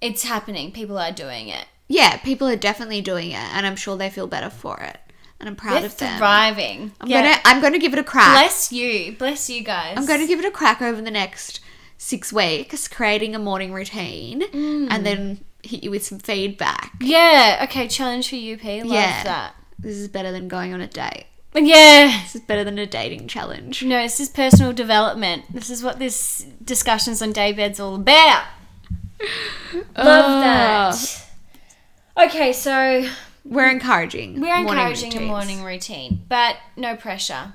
it's 0.00 0.24
happening. 0.24 0.72
People 0.72 0.98
are 0.98 1.12
doing 1.12 1.48
it. 1.48 1.66
Yeah, 1.88 2.16
people 2.18 2.48
are 2.48 2.56
definitely 2.56 3.00
doing 3.00 3.30
it, 3.30 3.36
and 3.54 3.66
I'm 3.66 3.76
sure 3.76 3.96
they 3.96 4.10
feel 4.10 4.26
better 4.26 4.50
for 4.50 4.80
it, 4.80 4.98
and 5.42 5.48
I'm 5.50 5.56
proud 5.56 5.78
They're 5.80 5.86
of 5.86 5.96
them. 5.98 6.16
thriving. 6.18 6.92
I'm 7.00 7.08
Yeah. 7.08 7.22
gonna 7.22 7.40
I'm 7.44 7.60
gonna 7.60 7.78
give 7.78 7.92
it 7.92 7.98
a 7.98 8.04
crack. 8.04 8.32
bless 8.32 8.72
you, 8.72 9.12
bless 9.18 9.50
you 9.50 9.62
guys. 9.62 9.94
I'm 9.98 10.06
gonna 10.06 10.26
give 10.26 10.38
it 10.38 10.44
a 10.46 10.50
crack 10.50 10.80
over 10.80 11.02
the 11.02 11.10
next 11.10 11.60
six 11.98 12.32
weeks, 12.32 12.88
creating 12.88 13.34
a 13.34 13.38
morning 13.38 13.72
routine, 13.72 14.40
Mm. 14.42 14.88
and 14.90 15.04
then 15.04 15.44
hit 15.62 15.82
you 15.84 15.90
with 15.90 16.04
some 16.06 16.18
feedback. 16.18 16.92
Yeah. 17.00 17.60
Okay. 17.64 17.86
Challenge 17.88 18.28
for 18.28 18.36
you, 18.36 18.56
P. 18.56 18.82
Love 18.82 18.92
Yeah. 18.92 19.22
that. 19.24 19.54
This 19.78 19.96
is 19.96 20.08
better 20.08 20.30
than 20.32 20.46
going 20.48 20.72
on 20.72 20.80
a 20.80 20.86
date. 20.86 21.26
Yeah. 21.54 22.20
This 22.22 22.36
is 22.36 22.40
better 22.42 22.64
than 22.64 22.78
a 22.78 22.86
dating 22.86 23.28
challenge. 23.28 23.82
No, 23.82 24.00
this 24.02 24.18
is 24.20 24.28
personal 24.30 24.72
development. 24.72 25.44
This 25.52 25.68
is 25.70 25.82
what 25.82 25.98
this 25.98 26.46
discussions 26.64 27.20
on 27.20 27.32
daybed's 27.32 27.78
all 27.80 27.96
about. 27.96 28.44
Love 29.72 29.84
Oh. 29.96 30.40
that. 30.40 31.22
Okay, 32.26 32.52
so 32.52 33.08
We're 33.44 33.68
encouraging. 33.70 34.40
we're 34.40 34.54
morning 34.62 34.68
encouraging 34.68 35.16
a 35.18 35.20
morning 35.22 35.64
routine, 35.64 36.22
but 36.28 36.56
no 36.76 36.96
pressure. 36.96 37.54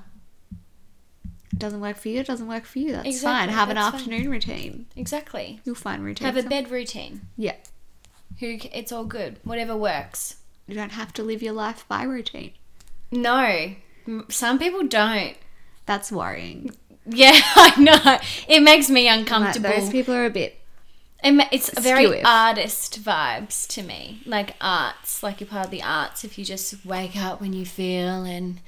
It 1.52 1.58
doesn't 1.58 1.80
work 1.80 1.96
for 1.96 2.08
you. 2.08 2.20
It 2.20 2.26
doesn't 2.26 2.46
work 2.46 2.64
for 2.64 2.78
you. 2.78 2.92
That's 2.92 3.02
fine. 3.22 3.48
Exactly, 3.48 3.54
Have 3.54 3.68
an 3.70 3.74
that's 3.76 3.90
fine. 3.90 4.00
afternoon 4.00 4.30
routine. 4.30 4.86
Exactly. 4.96 5.60
You'll 5.64 5.74
find 5.74 6.04
routine. 6.04 6.26
Have 6.26 6.36
a 6.36 6.48
bed 6.48 6.70
routine. 6.70 7.22
Yeah. 7.36 7.56
Who 8.40 8.58
c- 8.58 8.70
it's 8.72 8.92
all 8.92 9.04
good. 9.04 9.38
Whatever 9.44 9.76
works. 9.76 10.36
You 10.66 10.74
don't 10.74 10.92
have 10.92 11.12
to 11.14 11.22
live 11.22 11.42
your 11.42 11.54
life 11.54 11.84
by 11.88 12.02
routine. 12.04 12.52
No, 13.10 13.72
M- 14.06 14.26
some 14.28 14.58
people 14.58 14.84
don't. 14.86 15.36
That's 15.86 16.12
worrying. 16.12 16.70
Yeah, 17.06 17.32
I 17.56 17.80
know. 17.80 18.18
It 18.46 18.60
makes 18.60 18.90
me 18.90 19.06
Like, 19.08 19.20
uncomfortable. 19.20 19.70
those 19.70 19.88
people 19.90 20.14
are 20.14 20.26
a 20.26 20.30
bit. 20.30 20.57
It's 21.22 21.76
very 21.78 22.22
artist 22.22 23.02
vibes 23.02 23.66
to 23.68 23.82
me, 23.82 24.22
like 24.24 24.54
arts, 24.60 25.22
like 25.22 25.40
you're 25.40 25.48
part 25.48 25.66
of 25.66 25.70
the 25.70 25.82
arts. 25.82 26.24
If 26.24 26.38
you 26.38 26.44
just 26.44 26.84
wake 26.86 27.16
up 27.16 27.40
when 27.40 27.52
you 27.52 27.66
feel, 27.66 28.22
and 28.22 28.60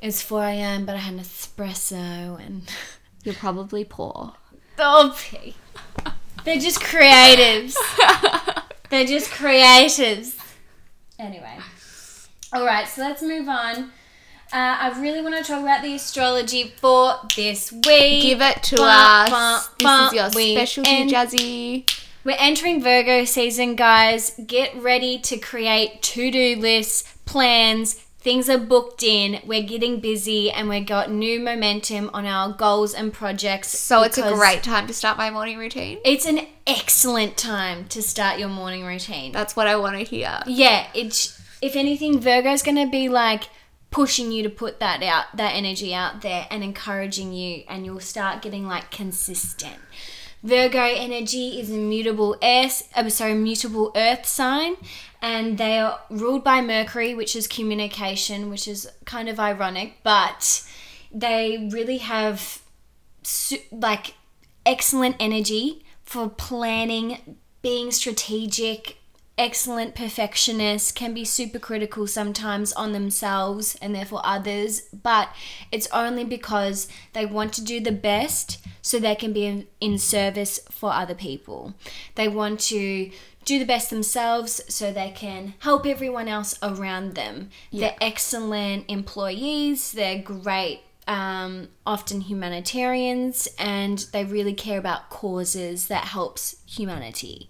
it's 0.00 0.22
four 0.22 0.44
a.m., 0.44 0.86
but 0.86 0.94
I 0.94 0.98
had 0.98 1.14
an 1.14 1.20
espresso, 1.20 2.40
and 2.44 2.62
You're 3.24 3.34
probably 3.34 3.84
poor. 3.84 4.34
oh, 4.78 5.18
they're 6.44 6.60
just 6.60 6.80
creatives. 6.80 7.74
they're 8.88 9.04
just 9.04 9.30
creatives. 9.32 10.38
Anyway, 11.18 11.58
all 12.52 12.64
right, 12.64 12.86
so 12.86 13.02
let's 13.02 13.22
move 13.22 13.48
on. 13.48 13.90
Uh, 14.52 14.76
I 14.80 15.00
really 15.00 15.20
want 15.22 15.36
to 15.36 15.42
talk 15.42 15.60
about 15.62 15.82
the 15.82 15.94
astrology 15.94 16.72
for 16.80 17.14
this 17.34 17.72
week. 17.72 18.22
Give 18.22 18.40
it 18.40 18.62
to 18.64 18.76
Bah, 18.76 19.24
us. 19.28 19.68
bah, 19.80 20.10
this 20.10 20.12
is 20.12 20.14
your 20.14 20.30
specialty, 20.56 20.90
end- 20.90 21.10
Jazzy. 21.10 21.90
We're 22.24 22.36
entering 22.38 22.82
Virgo 22.82 23.24
season, 23.24 23.76
guys. 23.76 24.32
Get 24.46 24.74
ready 24.80 25.18
to 25.20 25.36
create 25.38 26.02
to 26.02 26.30
do 26.30 26.56
lists, 26.56 27.12
plans. 27.24 27.94
Things 27.94 28.48
are 28.48 28.58
booked 28.58 29.02
in. 29.04 29.40
We're 29.46 29.62
getting 29.62 30.00
busy 30.00 30.50
and 30.50 30.68
we've 30.68 30.86
got 30.86 31.10
new 31.12 31.38
momentum 31.38 32.10
on 32.12 32.26
our 32.26 32.52
goals 32.52 32.94
and 32.94 33.12
projects. 33.12 33.68
So 33.78 34.02
it's 34.02 34.18
a 34.18 34.32
great 34.32 34.64
time 34.64 34.88
to 34.88 34.92
start 34.92 35.16
my 35.16 35.30
morning 35.30 35.58
routine. 35.58 35.98
It's 36.04 36.26
an 36.26 36.40
excellent 36.66 37.36
time 37.36 37.84
to 37.88 38.02
start 38.02 38.40
your 38.40 38.48
morning 38.48 38.84
routine. 38.84 39.30
That's 39.30 39.54
what 39.54 39.68
I 39.68 39.76
want 39.76 39.96
to 39.96 40.02
hear. 40.02 40.40
Yeah, 40.46 40.88
it's 40.94 41.40
if 41.62 41.76
anything, 41.76 42.18
Virgo's 42.18 42.62
gonna 42.62 42.88
be 42.88 43.08
like 43.08 43.44
pushing 43.90 44.32
you 44.32 44.42
to 44.42 44.50
put 44.50 44.80
that 44.80 45.02
out, 45.02 45.36
that 45.36 45.50
energy 45.50 45.94
out 45.94 46.22
there, 46.22 46.46
and 46.50 46.62
encouraging 46.62 47.32
you, 47.32 47.64
and 47.68 47.84
you'll 47.84 48.00
start 48.00 48.42
getting 48.42 48.66
like 48.66 48.90
consistent. 48.90 49.76
Virgo 50.42 50.78
energy 50.82 51.58
is 51.58 51.70
a 51.70 51.74
mutable 51.74 52.36
uh, 52.42 52.68
sorry, 53.08 53.34
mutable 53.34 53.90
earth 53.96 54.26
sign, 54.26 54.76
and 55.20 55.58
they 55.58 55.78
are 55.78 56.00
ruled 56.10 56.44
by 56.44 56.60
Mercury, 56.60 57.14
which 57.14 57.34
is 57.34 57.48
communication, 57.48 58.50
which 58.50 58.68
is 58.68 58.88
kind 59.04 59.28
of 59.28 59.40
ironic, 59.40 59.94
but 60.02 60.62
they 61.10 61.68
really 61.72 61.98
have 61.98 62.62
like 63.72 64.14
excellent 64.64 65.16
energy 65.18 65.84
for 66.04 66.28
planning, 66.28 67.36
being 67.62 67.90
strategic, 67.90 68.98
excellent 69.38 69.94
perfectionists, 69.94 70.92
can 70.92 71.12
be 71.12 71.24
super 71.24 71.58
critical 71.58 72.06
sometimes 72.06 72.72
on 72.72 72.92
themselves 72.92 73.76
and 73.82 73.94
therefore 73.94 74.22
others, 74.24 74.82
but 75.02 75.28
it's 75.70 75.88
only 75.92 76.24
because 76.24 76.88
they 77.12 77.26
want 77.26 77.52
to 77.54 77.64
do 77.64 77.80
the 77.80 77.92
best 77.92 78.58
so 78.80 78.98
they 78.98 79.14
can 79.14 79.32
be 79.32 79.44
in, 79.44 79.66
in 79.80 79.98
service 79.98 80.60
for 80.70 80.92
other 80.92 81.14
people. 81.14 81.74
They 82.14 82.28
want 82.28 82.60
to 82.60 83.10
do 83.44 83.58
the 83.58 83.64
best 83.64 83.90
themselves 83.90 84.60
so 84.68 84.90
they 84.90 85.10
can 85.10 85.54
help 85.60 85.86
everyone 85.86 86.28
else 86.28 86.58
around 86.62 87.14
them. 87.14 87.50
They're 87.72 87.96
excellent 88.00 88.86
employees, 88.88 89.92
they're 89.92 90.20
great 90.20 90.80
um, 91.06 91.68
often 91.86 92.22
humanitarians 92.22 93.46
and 93.58 93.98
they 94.12 94.24
really 94.24 94.54
care 94.54 94.78
about 94.78 95.08
causes 95.10 95.86
that 95.86 96.06
helps 96.06 96.56
humanity 96.66 97.48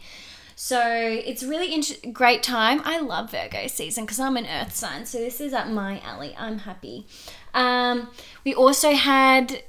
so 0.58 0.82
it's 0.82 1.44
really 1.44 1.84
great 2.12 2.42
time. 2.42 2.80
I 2.84 2.98
love 2.98 3.30
virgo 3.30 3.66
season 3.66 4.04
because 4.04 4.18
i'm 4.18 4.38
an 4.38 4.46
earth 4.46 4.74
sign 4.74 5.04
so 5.04 5.18
this 5.18 5.40
is 5.40 5.52
up 5.52 5.68
my 5.68 6.00
alley. 6.00 6.34
I'm 6.36 6.60
happy. 6.60 7.06
Um, 7.52 8.08
we 8.42 8.54
also 8.54 8.92
had 8.92 9.62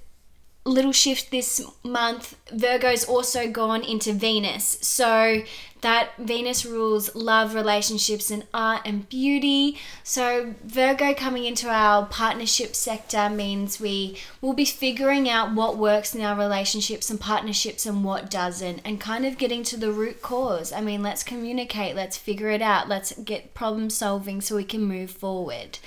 little 0.68 0.91
shift 0.91 1.32
this 1.32 1.61
month. 1.84 2.36
Virgo's 2.51 3.03
also 3.05 3.49
gone 3.49 3.84
into 3.84 4.13
venus. 4.13 4.78
So 4.82 5.43
that 5.82 6.09
venus 6.18 6.65
rules 6.65 7.15
love 7.15 7.53
relationships 7.53 8.32
and 8.32 8.45
art 8.53 8.82
and 8.86 9.07
beauty. 9.09 9.78
So 10.03 10.55
virgo 10.63 11.13
coming 11.13 11.45
into 11.45 11.70
our 11.70 12.05
partnership 12.05 12.76
sector 12.76 13.30
means 13.30 13.80
we 13.80 14.18
will 14.41 14.53
be 14.53 14.65
figuring 14.65 15.30
out 15.30 15.53
what 15.53 15.78
works 15.78 16.15
in 16.15 16.22
our 16.22 16.38
relationships 16.38 17.09
and 17.09 17.20
partnerships 17.20 17.86
and 17.86 18.03
what 18.03 18.30
doesn't 18.30 18.82
and 18.84 18.99
kind 18.99 19.26
of 19.26 19.38
getting 19.38 19.63
to 19.63 19.78
the 19.78 19.91
root 19.91 20.22
cause. 20.22 20.74
I 20.74 20.82
mean 20.82 21.01
let's 21.03 21.24
communicate 21.24 21.95
let's 21.95 22.18
figure 22.18 22.49
it 22.49 22.61
out 22.61 22.89
let's 22.89 23.13
get 23.20 23.53
problem 23.53 23.89
solving 23.89 24.41
so 24.41 24.55
we 24.55 24.63
can 24.63 24.82
move 24.82 25.11
forward. 25.11 25.80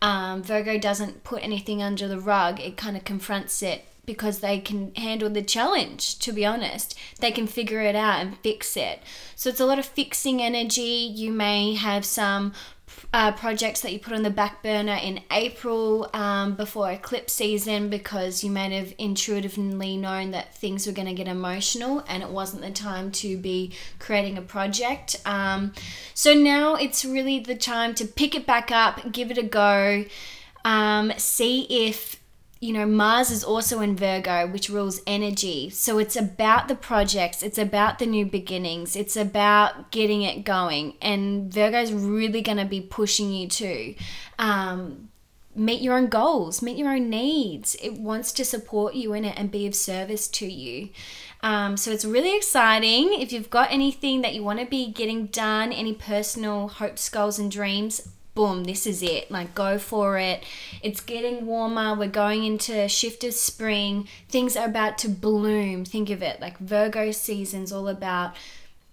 Um, 0.00 0.42
Virgo 0.42 0.78
doesn't 0.78 1.24
put 1.24 1.42
anything 1.42 1.82
under 1.82 2.06
the 2.06 2.20
rug, 2.20 2.60
it 2.60 2.76
kind 2.76 2.96
of 2.96 3.04
confronts 3.04 3.62
it 3.62 3.84
because 4.08 4.38
they 4.38 4.58
can 4.58 4.94
handle 4.94 5.28
the 5.28 5.42
challenge, 5.42 6.18
to 6.20 6.32
be 6.32 6.46
honest. 6.46 6.98
They 7.20 7.30
can 7.30 7.46
figure 7.46 7.82
it 7.82 7.94
out 7.94 8.20
and 8.20 8.38
fix 8.38 8.74
it. 8.74 9.02
So 9.36 9.50
it's 9.50 9.60
a 9.60 9.66
lot 9.66 9.78
of 9.78 9.84
fixing 9.84 10.40
energy. 10.40 11.12
You 11.14 11.30
may 11.30 11.74
have 11.74 12.06
some 12.06 12.54
uh, 13.12 13.32
projects 13.32 13.82
that 13.82 13.92
you 13.92 13.98
put 13.98 14.14
on 14.14 14.22
the 14.22 14.30
back 14.30 14.62
burner 14.62 14.98
in 15.02 15.20
April 15.30 16.08
um, 16.14 16.54
before 16.54 16.90
eclipse 16.90 17.34
season 17.34 17.90
because 17.90 18.42
you 18.42 18.50
may 18.50 18.74
have 18.74 18.94
intuitively 18.96 19.98
known 19.98 20.30
that 20.30 20.54
things 20.54 20.86
were 20.86 20.94
going 20.94 21.06
to 21.06 21.12
get 21.12 21.28
emotional 21.28 22.02
and 22.08 22.22
it 22.22 22.30
wasn't 22.30 22.62
the 22.62 22.70
time 22.70 23.10
to 23.10 23.36
be 23.36 23.74
creating 23.98 24.38
a 24.38 24.42
project. 24.42 25.16
Um, 25.26 25.74
so 26.14 26.32
now 26.32 26.76
it's 26.76 27.04
really 27.04 27.40
the 27.40 27.56
time 27.56 27.94
to 27.96 28.06
pick 28.06 28.34
it 28.34 28.46
back 28.46 28.70
up, 28.70 29.12
give 29.12 29.30
it 29.30 29.36
a 29.36 29.42
go, 29.42 30.06
um, 30.64 31.12
see 31.18 31.66
if 31.68 32.18
you 32.60 32.72
know, 32.72 32.86
Mars 32.86 33.30
is 33.30 33.44
also 33.44 33.80
in 33.80 33.94
Virgo, 33.96 34.48
which 34.48 34.68
rules 34.68 35.00
energy. 35.06 35.70
So 35.70 35.98
it's 35.98 36.16
about 36.16 36.66
the 36.66 36.74
projects, 36.74 37.42
it's 37.42 37.58
about 37.58 37.98
the 37.98 38.06
new 38.06 38.26
beginnings, 38.26 38.96
it's 38.96 39.16
about 39.16 39.92
getting 39.92 40.22
it 40.22 40.44
going. 40.44 40.94
And 41.00 41.52
Virgo's 41.52 41.92
really 41.92 42.42
going 42.42 42.58
to 42.58 42.64
be 42.64 42.80
pushing 42.80 43.32
you 43.32 43.48
to 43.48 43.94
um, 44.40 45.08
meet 45.54 45.82
your 45.82 45.96
own 45.96 46.08
goals, 46.08 46.60
meet 46.60 46.76
your 46.76 46.92
own 46.92 47.08
needs. 47.08 47.76
It 47.80 47.94
wants 47.94 48.32
to 48.32 48.44
support 48.44 48.94
you 48.94 49.12
in 49.12 49.24
it 49.24 49.38
and 49.38 49.52
be 49.52 49.66
of 49.66 49.74
service 49.76 50.26
to 50.28 50.46
you. 50.46 50.88
Um, 51.40 51.76
so 51.76 51.92
it's 51.92 52.04
really 52.04 52.36
exciting. 52.36 53.14
If 53.20 53.32
you've 53.32 53.50
got 53.50 53.70
anything 53.70 54.22
that 54.22 54.34
you 54.34 54.42
want 54.42 54.58
to 54.58 54.66
be 54.66 54.90
getting 54.90 55.26
done, 55.26 55.72
any 55.72 55.94
personal 55.94 56.66
hopes, 56.66 57.08
goals, 57.08 57.38
and 57.38 57.52
dreams, 57.52 58.08
boom, 58.38 58.62
this 58.62 58.86
is 58.86 59.02
it. 59.02 59.28
Like, 59.32 59.52
go 59.56 59.78
for 59.78 60.16
it. 60.16 60.44
It's 60.80 61.00
getting 61.00 61.44
warmer. 61.44 61.96
We're 61.96 62.06
going 62.06 62.44
into 62.44 62.88
shift 62.88 63.24
of 63.24 63.34
spring. 63.34 64.06
Things 64.28 64.56
are 64.56 64.68
about 64.68 64.96
to 64.98 65.08
bloom. 65.08 65.84
Think 65.84 66.08
of 66.08 66.22
it 66.22 66.40
like 66.40 66.56
Virgo 66.58 67.10
season's 67.10 67.72
all 67.72 67.88
about 67.88 68.36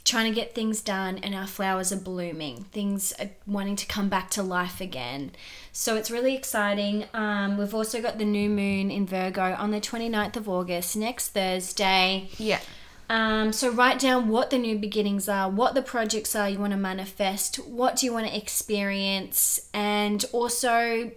trying 0.03 0.31
to 0.31 0.35
get 0.35 0.55
things 0.55 0.81
done, 0.81 1.19
and 1.19 1.35
our 1.35 1.45
flowers 1.45 1.91
are 1.91 1.99
blooming. 1.99 2.63
Things 2.71 3.13
are 3.19 3.29
wanting 3.45 3.75
to 3.75 3.85
come 3.85 4.09
back 4.09 4.31
to 4.31 4.41
life 4.41 4.81
again. 4.81 5.31
So 5.71 5.95
it's 5.95 6.09
really 6.09 6.35
exciting. 6.35 7.05
Um, 7.13 7.55
we've 7.55 7.75
also 7.75 8.01
got 8.01 8.17
the 8.17 8.25
new 8.25 8.49
moon 8.49 8.89
in 8.89 9.05
Virgo 9.05 9.55
on 9.59 9.69
the 9.69 9.79
29th 9.79 10.37
of 10.37 10.49
August, 10.49 10.97
next 10.97 11.29
Thursday. 11.29 12.29
Yeah. 12.39 12.61
Um, 13.07 13.53
so 13.53 13.69
write 13.69 13.99
down 13.99 14.29
what 14.29 14.49
the 14.49 14.57
new 14.57 14.77
beginnings 14.77 15.29
are, 15.29 15.49
what 15.49 15.75
the 15.75 15.81
projects 15.81 16.35
are 16.35 16.49
you 16.49 16.57
want 16.57 16.71
to 16.71 16.77
manifest, 16.77 17.57
what 17.57 17.97
do 17.97 18.05
you 18.05 18.13
want 18.13 18.27
to 18.27 18.35
experience, 18.35 19.69
and 19.73 20.25
also 20.31 21.11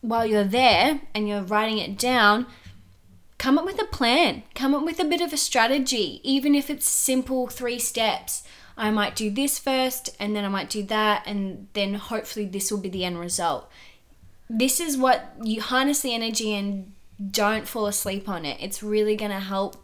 while 0.00 0.26
you're 0.26 0.44
there 0.44 1.00
and 1.14 1.28
you're 1.28 1.42
writing 1.42 1.78
it 1.78 1.98
down, 1.98 2.46
come 3.38 3.58
up 3.58 3.64
with 3.64 3.80
a 3.80 3.86
plan, 3.86 4.44
come 4.54 4.74
up 4.74 4.84
with 4.84 5.00
a 5.00 5.04
bit 5.04 5.20
of 5.20 5.32
a 5.32 5.36
strategy, 5.36 6.20
even 6.22 6.54
if 6.54 6.70
it's 6.70 6.86
simple 6.86 7.48
three 7.48 7.78
steps. 7.78 8.42
I 8.76 8.90
might 8.90 9.14
do 9.16 9.30
this 9.30 9.58
first, 9.58 10.14
and 10.18 10.34
then 10.34 10.44
I 10.44 10.48
might 10.48 10.68
do 10.68 10.82
that, 10.84 11.24
and 11.26 11.68
then 11.74 11.94
hopefully 11.94 12.46
this 12.46 12.70
will 12.70 12.80
be 12.80 12.88
the 12.88 13.04
end 13.04 13.18
result. 13.18 13.70
This 14.50 14.80
is 14.80 14.96
what 14.96 15.32
you 15.42 15.60
harness 15.60 16.00
the 16.00 16.14
energy 16.14 16.54
and 16.54 16.92
don't 17.30 17.68
fall 17.68 17.86
asleep 17.86 18.28
on 18.28 18.44
it. 18.44 18.58
It's 18.60 18.82
really 18.82 19.14
going 19.14 19.30
to 19.30 19.40
help 19.40 19.76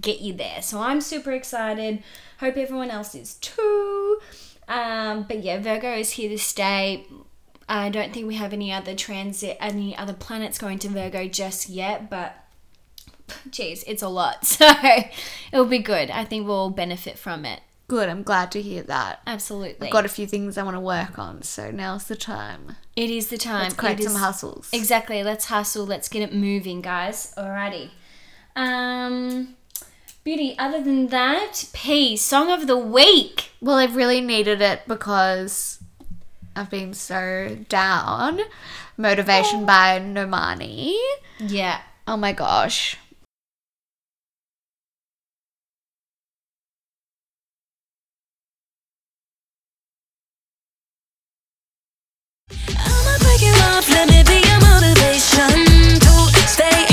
get 0.00 0.20
you 0.20 0.32
there. 0.32 0.62
So 0.62 0.80
I'm 0.80 1.00
super 1.00 1.32
excited. 1.32 2.02
Hope 2.40 2.56
everyone 2.56 2.90
else 2.90 3.14
is 3.14 3.34
too. 3.34 4.18
Um, 4.68 5.24
but 5.28 5.42
yeah, 5.42 5.58
Virgo 5.60 5.92
is 5.94 6.10
here 6.12 6.28
to 6.28 6.38
stay. 6.38 7.06
I 7.68 7.88
don't 7.90 8.12
think 8.14 8.26
we 8.26 8.36
have 8.36 8.52
any 8.52 8.72
other 8.72 8.94
transit, 8.94 9.56
any 9.60 9.96
other 9.96 10.12
planets 10.14 10.58
going 10.58 10.78
to 10.80 10.88
Virgo 10.88 11.26
just 11.28 11.68
yet, 11.68 12.08
but 12.08 12.34
geez, 13.50 13.84
it's 13.86 14.02
a 14.02 14.08
lot. 14.08 14.44
So 14.58 14.66
it'll 15.52 15.66
be 15.66 15.78
good. 15.78 16.10
I 16.10 16.24
think 16.24 16.46
we'll 16.46 16.56
all 16.56 16.70
benefit 16.70 17.18
from 17.18 17.44
it. 17.44 17.60
Good. 17.88 18.08
I'm 18.10 18.22
glad 18.22 18.52
to 18.52 18.60
hear 18.62 18.82
that. 18.82 19.20
Absolutely. 19.26 19.86
I've 19.88 19.92
got 19.92 20.04
a 20.04 20.10
few 20.10 20.26
things 20.26 20.58
I 20.58 20.62
want 20.62 20.76
to 20.76 20.80
work 20.80 21.18
on, 21.18 21.40
so 21.42 21.70
now's 21.70 22.04
the 22.04 22.16
time. 22.16 22.76
it 22.96 23.08
is 23.10 23.28
the 23.28 23.38
time. 23.38 23.62
Let's 23.64 23.74
create 23.74 23.98
It 24.00 24.04
some 24.04 24.12
is- 24.14 24.18
hustles. 24.20 24.68
Exactly. 24.72 25.22
Let's 25.22 25.46
hustle. 25.46 25.86
Let's 25.86 26.08
get 26.10 26.22
it 26.22 26.34
moving, 26.34 26.82
guys. 26.82 27.32
Alrighty. 27.38 27.90
Um, 28.56 29.56
beauty. 30.28 30.54
Other 30.58 30.82
than 30.82 31.06
that, 31.06 31.64
P 31.72 32.14
song 32.14 32.50
of 32.50 32.66
the 32.66 32.76
week. 32.76 33.50
Well, 33.62 33.76
I've 33.76 33.96
really 33.96 34.20
needed 34.20 34.60
it 34.60 34.82
because 34.86 35.78
I've 36.54 36.68
been 36.68 36.92
so 36.92 37.56
down. 37.70 38.40
Motivation 38.98 39.64
by 39.64 39.98
Normani. 39.98 40.94
Yeah. 41.38 41.80
Oh 42.06 42.18
my 42.18 42.32
gosh. 42.32 42.98
I'ma 52.50 53.16
off, 53.64 53.88
let 53.88 54.10
me 54.10 54.22
be 54.24 54.46
your 54.46 54.60
motivation 54.60 56.00
to 56.00 56.38
stay 56.46 56.87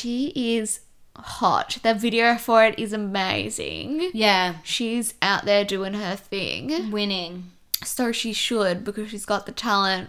She 0.00 0.32
is 0.34 0.80
hot. 1.14 1.76
The 1.82 1.92
video 1.92 2.36
for 2.36 2.64
it 2.64 2.78
is 2.78 2.94
amazing. 2.94 4.10
Yeah. 4.14 4.54
She's 4.64 5.12
out 5.20 5.44
there 5.44 5.62
doing 5.62 5.92
her 5.92 6.16
thing. 6.16 6.90
Winning. 6.90 7.50
So 7.84 8.10
she 8.10 8.32
should 8.32 8.82
because 8.82 9.10
she's 9.10 9.26
got 9.26 9.44
the 9.44 9.52
talent, 9.52 10.08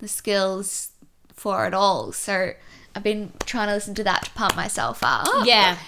the 0.00 0.08
skills 0.08 0.90
for 1.32 1.66
it 1.68 1.74
all. 1.74 2.10
So 2.10 2.54
I've 2.96 3.04
been 3.04 3.32
trying 3.46 3.68
to 3.68 3.74
listen 3.74 3.94
to 3.94 4.02
that 4.04 4.24
to 4.24 4.30
pump 4.32 4.56
myself 4.56 4.98
up. 5.02 5.46
Yeah. 5.46 5.78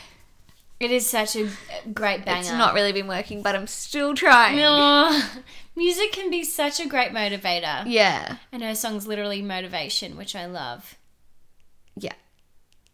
It 0.79 0.93
is 0.93 1.05
such 1.11 1.35
a 1.35 1.49
great 1.93 2.25
banger. 2.25 2.39
It's 2.39 2.53
not 2.53 2.73
really 2.73 2.93
been 2.93 3.09
working, 3.09 3.43
but 3.43 3.57
I'm 3.57 3.67
still 3.67 4.15
trying. 4.15 4.57
Music 5.77 6.13
can 6.13 6.31
be 6.31 6.45
such 6.45 6.79
a 6.79 6.87
great 6.87 7.11
motivator. 7.11 7.83
Yeah. 7.87 8.37
And 8.53 8.63
her 8.63 8.77
song's 8.77 9.09
literally 9.09 9.43
motivation, 9.43 10.17
which 10.17 10.37
I 10.37 10.47
love. 10.47 10.97
Yeah. 11.97 12.15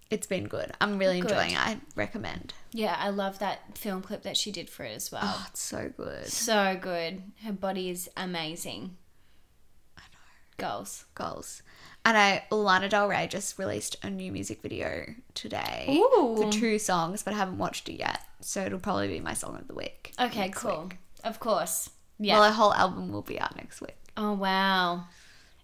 It's 0.08 0.26
been 0.26 0.46
good. 0.46 0.72
I'm 0.80 0.98
really 0.98 1.20
Good. 1.20 1.32
enjoying 1.32 1.52
it. 1.52 1.58
I 1.58 1.80
recommend. 1.96 2.54
Yeah, 2.72 2.96
I 2.98 3.08
love 3.08 3.40
that 3.40 3.76
film 3.76 4.02
clip 4.02 4.22
that 4.22 4.36
she 4.36 4.52
did 4.52 4.70
for 4.70 4.84
it 4.84 4.94
as 4.94 5.10
well. 5.10 5.22
Oh, 5.24 5.46
it's 5.48 5.60
so 5.60 5.92
good. 5.96 6.26
So 6.28 6.78
good. 6.80 7.22
Her 7.42 7.52
body 7.52 7.90
is 7.90 8.08
amazing. 8.16 8.96
I 9.98 10.02
know. 10.12 10.68
Goals. 10.68 11.06
Goals. 11.16 11.62
And 12.04 12.16
I 12.16 12.44
Lana 12.52 12.88
Del 12.88 13.08
Rey 13.08 13.26
just 13.26 13.58
released 13.58 13.96
a 14.04 14.08
new 14.08 14.30
music 14.30 14.62
video 14.62 15.06
today 15.34 15.86
Ooh. 15.90 16.36
for 16.40 16.52
two 16.52 16.78
songs, 16.78 17.24
but 17.24 17.34
I 17.34 17.36
haven't 17.36 17.58
watched 17.58 17.88
it 17.88 17.94
yet. 17.98 18.20
So 18.40 18.62
it'll 18.62 18.78
probably 18.78 19.08
be 19.08 19.18
my 19.18 19.34
song 19.34 19.56
of 19.56 19.66
the 19.66 19.74
week. 19.74 20.12
Okay, 20.20 20.50
cool. 20.50 20.84
week. 20.84 20.98
Of 21.24 21.40
course. 21.40 21.90
Yeah. 22.20 22.38
Well, 22.38 22.48
a 22.48 22.52
whole 22.52 22.72
album 22.74 23.10
will 23.10 23.22
be 23.22 23.40
out 23.40 23.56
next 23.56 23.80
week. 23.80 23.96
oh 24.16 24.34
wow. 24.34 25.06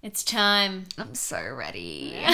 It's 0.02 0.24
time. 0.24 0.86
I'm 0.98 1.14
so 1.14 1.40
ready. 1.54 2.16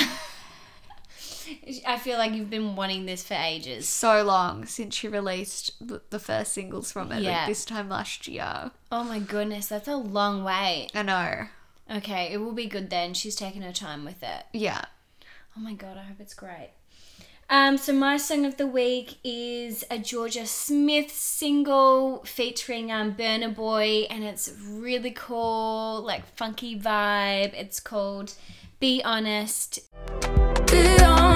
I 1.86 1.98
feel 1.98 2.18
like 2.18 2.32
you've 2.32 2.50
been 2.50 2.76
wanting 2.76 3.06
this 3.06 3.22
for 3.22 3.34
ages. 3.34 3.88
so 3.88 4.22
long 4.22 4.66
since 4.66 4.94
she 4.94 5.08
released 5.08 5.72
the, 5.86 6.18
first 6.18 6.52
singles 6.52 6.90
from 6.92 7.12
it, 7.12 7.22
Yeah. 7.22 7.38
like 7.40 7.48
this 7.48 7.64
time 7.64 7.88
last 7.88 8.26
year. 8.28 8.70
Oh 8.92 9.04
my 9.04 9.18
goodness, 9.18 9.66
that's 9.68 9.88
a 9.88 9.96
long 9.96 10.44
wait. 10.44 10.88
I 10.94 11.02
know. 11.02 11.46
Okay, 11.90 12.32
it 12.32 12.38
will 12.38 12.52
be 12.52 12.66
good 12.66 12.90
then. 12.90 13.14
She's 13.14 13.34
taking 13.36 13.62
her 13.62 13.72
time 13.72 14.04
with 14.04 14.22
it. 14.22 14.44
Yeah. 14.52 14.82
Oh 15.56 15.60
my 15.60 15.72
god, 15.74 15.96
I 15.96 16.02
hope 16.02 16.20
it's 16.20 16.34
great. 16.34 16.70
Um, 17.50 17.78
so 17.78 17.94
my 17.94 18.18
song 18.18 18.44
of 18.44 18.58
the 18.58 18.66
week 18.66 19.16
is 19.24 19.82
a 19.90 19.96
Jorja 19.98 20.46
Smith 20.46 21.10
single 21.10 22.22
featuring 22.26 22.92
um 22.92 23.14
Burna 23.14 23.54
Boy, 23.54 24.06
and 24.10 24.22
it's 24.22 24.52
really 24.62 25.12
cool, 25.12 26.02
like 26.04 26.26
funky 26.36 26.78
vibe. 26.78 27.54
It's 27.54 27.80
called 27.80 28.34
"Be 28.80 29.02
Honest." 29.02 29.78
Be 30.70 30.98
honest, 31.02 31.27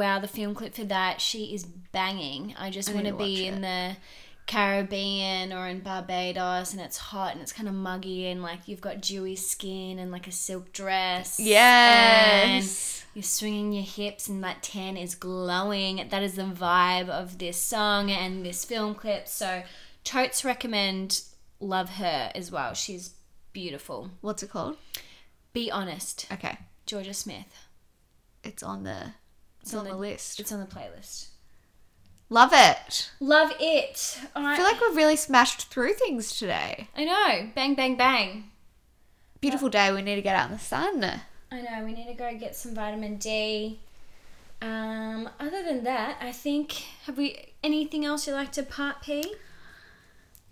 wow, 0.00 0.18
the 0.18 0.26
film 0.26 0.54
clip 0.54 0.74
for 0.74 0.84
that, 0.84 1.20
she 1.20 1.54
is 1.54 1.64
banging. 1.64 2.54
I 2.58 2.70
just 2.70 2.92
want 2.92 3.04
to 3.04 3.12
to 3.12 3.18
be 3.18 3.44
watch 3.44 3.52
in 3.52 3.60
the 3.60 3.96
Caribbean 4.46 5.52
or 5.52 5.68
in 5.68 5.80
Barbados, 5.80 6.72
and 6.72 6.80
it's 6.80 6.96
hot 6.96 7.32
and 7.32 7.42
it's 7.42 7.52
kind 7.52 7.68
of 7.68 7.74
muggy, 7.74 8.26
and 8.26 8.42
like 8.42 8.66
you've 8.66 8.80
got 8.80 9.02
dewy 9.02 9.36
skin 9.36 9.98
and 9.98 10.10
like 10.10 10.26
a 10.26 10.32
silk 10.32 10.72
dress. 10.72 11.38
and 11.38 11.48
Yes. 11.48 13.04
You're 13.14 13.22
swinging 13.22 13.72
your 13.72 13.84
hips, 13.84 14.28
and 14.28 14.42
that 14.42 14.62
tan 14.62 14.96
is 14.96 15.14
glowing. 15.14 16.08
That 16.10 16.22
is 16.22 16.34
the 16.34 16.42
vibe 16.42 17.08
of 17.08 17.38
this 17.38 17.56
song 17.56 18.10
and 18.10 18.44
this 18.44 18.64
film 18.64 18.94
clip. 18.94 19.28
So, 19.28 19.62
totes 20.04 20.44
recommend. 20.44 21.22
Love 21.62 21.90
her 21.90 22.32
as 22.34 22.50
well. 22.50 22.72
She's 22.72 23.10
beautiful. 23.52 24.10
What's 24.20 24.42
it 24.42 24.50
called? 24.50 24.76
Be 25.52 25.70
honest, 25.70 26.26
Okay. 26.32 26.58
Jorja 26.86 27.14
Smith. 27.14 27.66
It's 28.44 28.62
on 28.62 28.84
the 28.84 29.12
it's, 29.62 29.72
on 29.74 29.80
on 29.80 29.84
the, 29.84 29.90
the- 29.92 29.96
list. 29.96 30.40
It's 30.40 30.52
on 30.52 30.60
the 30.60 30.66
playlist. 30.66 31.28
Love 32.32 32.50
it. 32.52 33.10
Love 33.18 33.52
it. 33.58 34.20
All 34.36 34.42
right. 34.44 34.52
I 34.52 34.56
feel 34.56 34.64
like 34.64 34.80
we've 34.80 34.96
really 34.96 35.16
smashed 35.16 35.62
through 35.68 35.94
things 35.94 36.38
today. 36.38 36.86
I 36.96 37.04
know. 37.04 37.50
Bang, 37.56 37.74
bang, 37.74 37.96
bang. 37.96 38.44
Beautiful 39.40 39.68
day. 39.68 39.92
We 39.92 40.00
need 40.02 40.14
to 40.14 40.22
get 40.22 40.36
out 40.36 40.46
in 40.50 40.52
the 40.56 40.62
sun. 40.62 41.04
I 41.50 41.60
know. 41.60 41.84
We 41.84 41.92
need 41.92 42.06
to 42.06 42.14
go 42.14 42.32
get 42.38 42.54
some 42.54 42.72
vitamin 42.74 43.16
D. 43.16 43.80
Um, 44.62 45.28
other 45.40 45.62
than 45.64 45.82
that, 45.84 46.18
I 46.20 46.30
think 46.30 46.72
have 47.06 47.16
we 47.18 47.54
anything 47.64 48.04
else 48.04 48.26
you'd 48.28 48.34
like 48.34 48.52
to 48.52 48.62
part 48.62 49.02
P? 49.02 49.34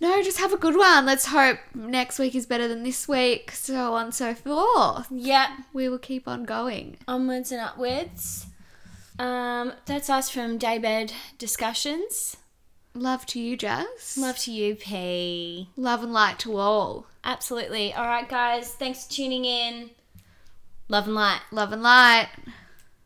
No, 0.01 0.23
just 0.23 0.39
have 0.39 0.53
a 0.53 0.57
good 0.57 0.77
one. 0.77 1.07
Let's 1.07 1.27
hope 1.27 1.59
next 1.75 2.19
week 2.19 2.35
is 2.35 2.47
better 2.47 2.69
than 2.69 2.85
this 2.85 3.09
week. 3.09 3.51
So 3.51 3.95
on 3.95 4.07
and 4.07 4.15
so 4.15 4.35
forth. 4.35 5.09
Yeah. 5.11 5.57
We 5.73 5.89
will 5.89 5.99
keep 5.99 6.29
on 6.29 6.45
going. 6.45 6.99
Onwards 7.09 7.51
and 7.51 7.61
upwards. 7.61 8.47
Um, 9.19 9.73
that's 9.87 10.09
us 10.09 10.31
from 10.31 10.59
Daybed 10.59 11.13
Discussions. 11.39 12.37
Love 12.95 13.27
to 13.27 13.41
you, 13.41 13.57
Jazz. 13.57 14.17
Love 14.17 14.39
to 14.39 14.53
you, 14.53 14.77
P. 14.77 15.69
Love 15.77 16.03
and 16.05 16.13
light 16.13 16.39
to 16.41 16.57
all. 16.57 17.07
Absolutely. 17.25 17.93
All 17.93 18.07
right, 18.07 18.29
guys. 18.29 18.73
Thanks 18.73 19.07
for 19.07 19.13
tuning 19.13 19.45
in. 19.45 19.91
Love 20.89 21.07
and 21.07 21.15
light. 21.15 21.41
Love 21.51 21.73
and 21.73 21.83
light. 21.83 22.29